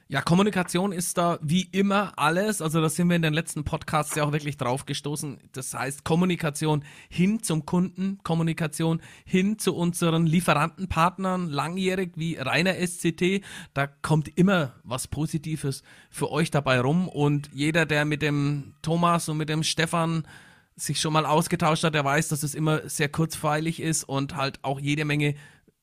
Ja, 0.09 0.21
Kommunikation 0.21 0.91
ist 0.91 1.17
da 1.17 1.39
wie 1.41 1.63
immer 1.71 2.13
alles. 2.17 2.61
Also 2.61 2.81
da 2.81 2.89
sind 2.89 3.07
wir 3.07 3.15
in 3.15 3.21
den 3.21 3.33
letzten 3.33 3.63
Podcasts 3.63 4.15
ja 4.15 4.25
auch 4.25 4.33
wirklich 4.33 4.57
drauf 4.57 4.85
gestoßen. 4.85 5.39
Das 5.53 5.73
heißt 5.73 6.03
Kommunikation 6.03 6.83
hin 7.09 7.41
zum 7.41 7.65
Kunden, 7.65 8.19
Kommunikation 8.21 9.01
hin 9.25 9.57
zu 9.59 9.73
unseren 9.73 10.27
Lieferantenpartnern, 10.27 11.47
langjährig 11.49 12.11
wie 12.15 12.35
reiner 12.35 12.75
SCT. 12.75 13.43
Da 13.73 13.87
kommt 13.87 14.37
immer 14.37 14.73
was 14.83 15.07
Positives 15.07 15.83
für 16.09 16.29
euch 16.31 16.51
dabei 16.51 16.81
rum. 16.81 17.07
Und 17.07 17.49
jeder, 17.53 17.85
der 17.85 18.03
mit 18.03 18.21
dem 18.21 18.75
Thomas 18.81 19.29
und 19.29 19.37
mit 19.37 19.47
dem 19.47 19.63
Stefan 19.63 20.27
sich 20.75 20.99
schon 20.99 21.13
mal 21.13 21.25
ausgetauscht 21.25 21.83
hat, 21.85 21.95
der 21.95 22.03
weiß, 22.03 22.27
dass 22.27 22.43
es 22.43 22.55
immer 22.55 22.87
sehr 22.89 23.09
kurzweilig 23.09 23.79
ist 23.79 24.03
und 24.03 24.35
halt 24.35 24.59
auch 24.63 24.79
jede 24.79 25.05
Menge 25.05 25.35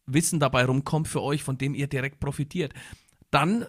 Wissen 0.07 0.41
dabei 0.41 0.65
rumkommt 0.67 1.09
für 1.09 1.23
euch, 1.23 1.43
von 1.43 1.57
dem 1.57 1.75
ihr 1.75 1.87
direkt 1.87 2.21
profitiert. 2.21 2.75
Dann 3.31 3.67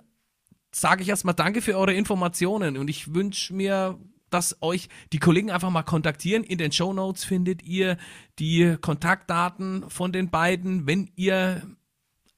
sage 0.74 1.04
ich 1.04 1.10
erstmal 1.10 1.36
danke 1.36 1.62
für 1.62 1.78
eure 1.78 1.94
Informationen 1.94 2.78
und 2.78 2.90
ich 2.90 3.14
wünsche 3.14 3.54
mir, 3.54 4.00
dass 4.30 4.58
euch 4.62 4.88
die 5.12 5.20
Kollegen 5.20 5.52
einfach 5.52 5.70
mal 5.70 5.84
kontaktieren. 5.84 6.44
In 6.44 6.58
den 6.58 6.72
Show 6.72 6.94
Notes 6.94 7.24
findet 7.24 7.64
ihr 7.64 7.98
die 8.40 8.78
Kontaktdaten 8.80 9.90
von 9.90 10.12
den 10.12 10.30
beiden. 10.30 10.88
Wenn 10.88 11.12
ihr 11.16 11.62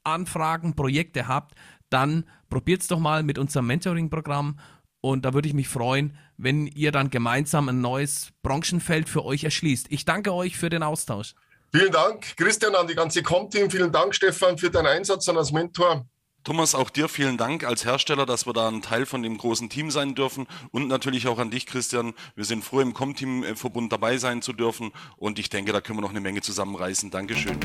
Anfragen, 0.03 0.75
Projekte 0.75 1.27
habt, 1.27 1.55
dann 1.89 2.25
probiert 2.49 2.81
es 2.81 2.87
doch 2.87 2.99
mal 2.99 3.23
mit 3.23 3.37
unserem 3.37 3.67
Mentoring-Programm 3.67 4.57
und 5.05 5.25
da 5.25 5.33
würde 5.33 5.49
ich 5.49 5.53
mich 5.53 5.67
freuen, 5.67 6.17
wenn 6.37 6.65
ihr 6.65 6.91
dann 6.93 7.09
gemeinsam 7.09 7.67
ein 7.67 7.81
neues 7.81 8.31
Branchenfeld 8.41 9.09
für 9.09 9.25
euch 9.25 9.43
erschließt. 9.43 9.87
Ich 9.89 10.05
danke 10.05 10.33
euch 10.33 10.57
für 10.57 10.69
den 10.69 10.81
Austausch. 10.81 11.35
Vielen 11.73 11.91
Dank, 11.91 12.37
Christian, 12.37 12.73
an 12.75 12.87
die 12.87 12.95
ganze 12.95 13.21
Com-Team. 13.21 13.69
Vielen 13.69 13.91
Dank, 13.91 14.15
Stefan, 14.15 14.57
für 14.57 14.69
deinen 14.69 14.87
Einsatz 14.87 15.27
und 15.27 15.37
als 15.37 15.51
Mentor. 15.51 16.05
Thomas, 16.43 16.75
auch 16.75 16.89
dir 16.89 17.07
vielen 17.07 17.37
Dank 17.37 17.63
als 17.63 17.85
Hersteller, 17.85 18.25
dass 18.25 18.45
wir 18.45 18.51
da 18.51 18.67
ein 18.67 18.81
Teil 18.81 19.05
von 19.05 19.23
dem 19.23 19.37
großen 19.37 19.69
Team 19.69 19.91
sein 19.91 20.13
dürfen 20.13 20.45
und 20.71 20.89
natürlich 20.89 21.27
auch 21.27 21.39
an 21.39 21.51
dich, 21.51 21.65
Christian. 21.65 22.13
Wir 22.35 22.43
sind 22.43 22.65
froh, 22.65 22.81
im 22.81 22.93
Com-Team-Verbund 22.93 23.93
dabei 23.93 24.17
sein 24.17 24.41
zu 24.41 24.51
dürfen 24.51 24.91
und 25.15 25.39
ich 25.39 25.49
denke, 25.49 25.71
da 25.71 25.79
können 25.79 25.99
wir 25.99 26.01
noch 26.01 26.09
eine 26.09 26.19
Menge 26.19 26.41
zusammenreißen. 26.41 27.11
Dankeschön. 27.11 27.57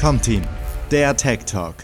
Com-Team, 0.00 0.42
der 0.90 1.16
Tech 1.16 1.44
Talk. 1.44 1.76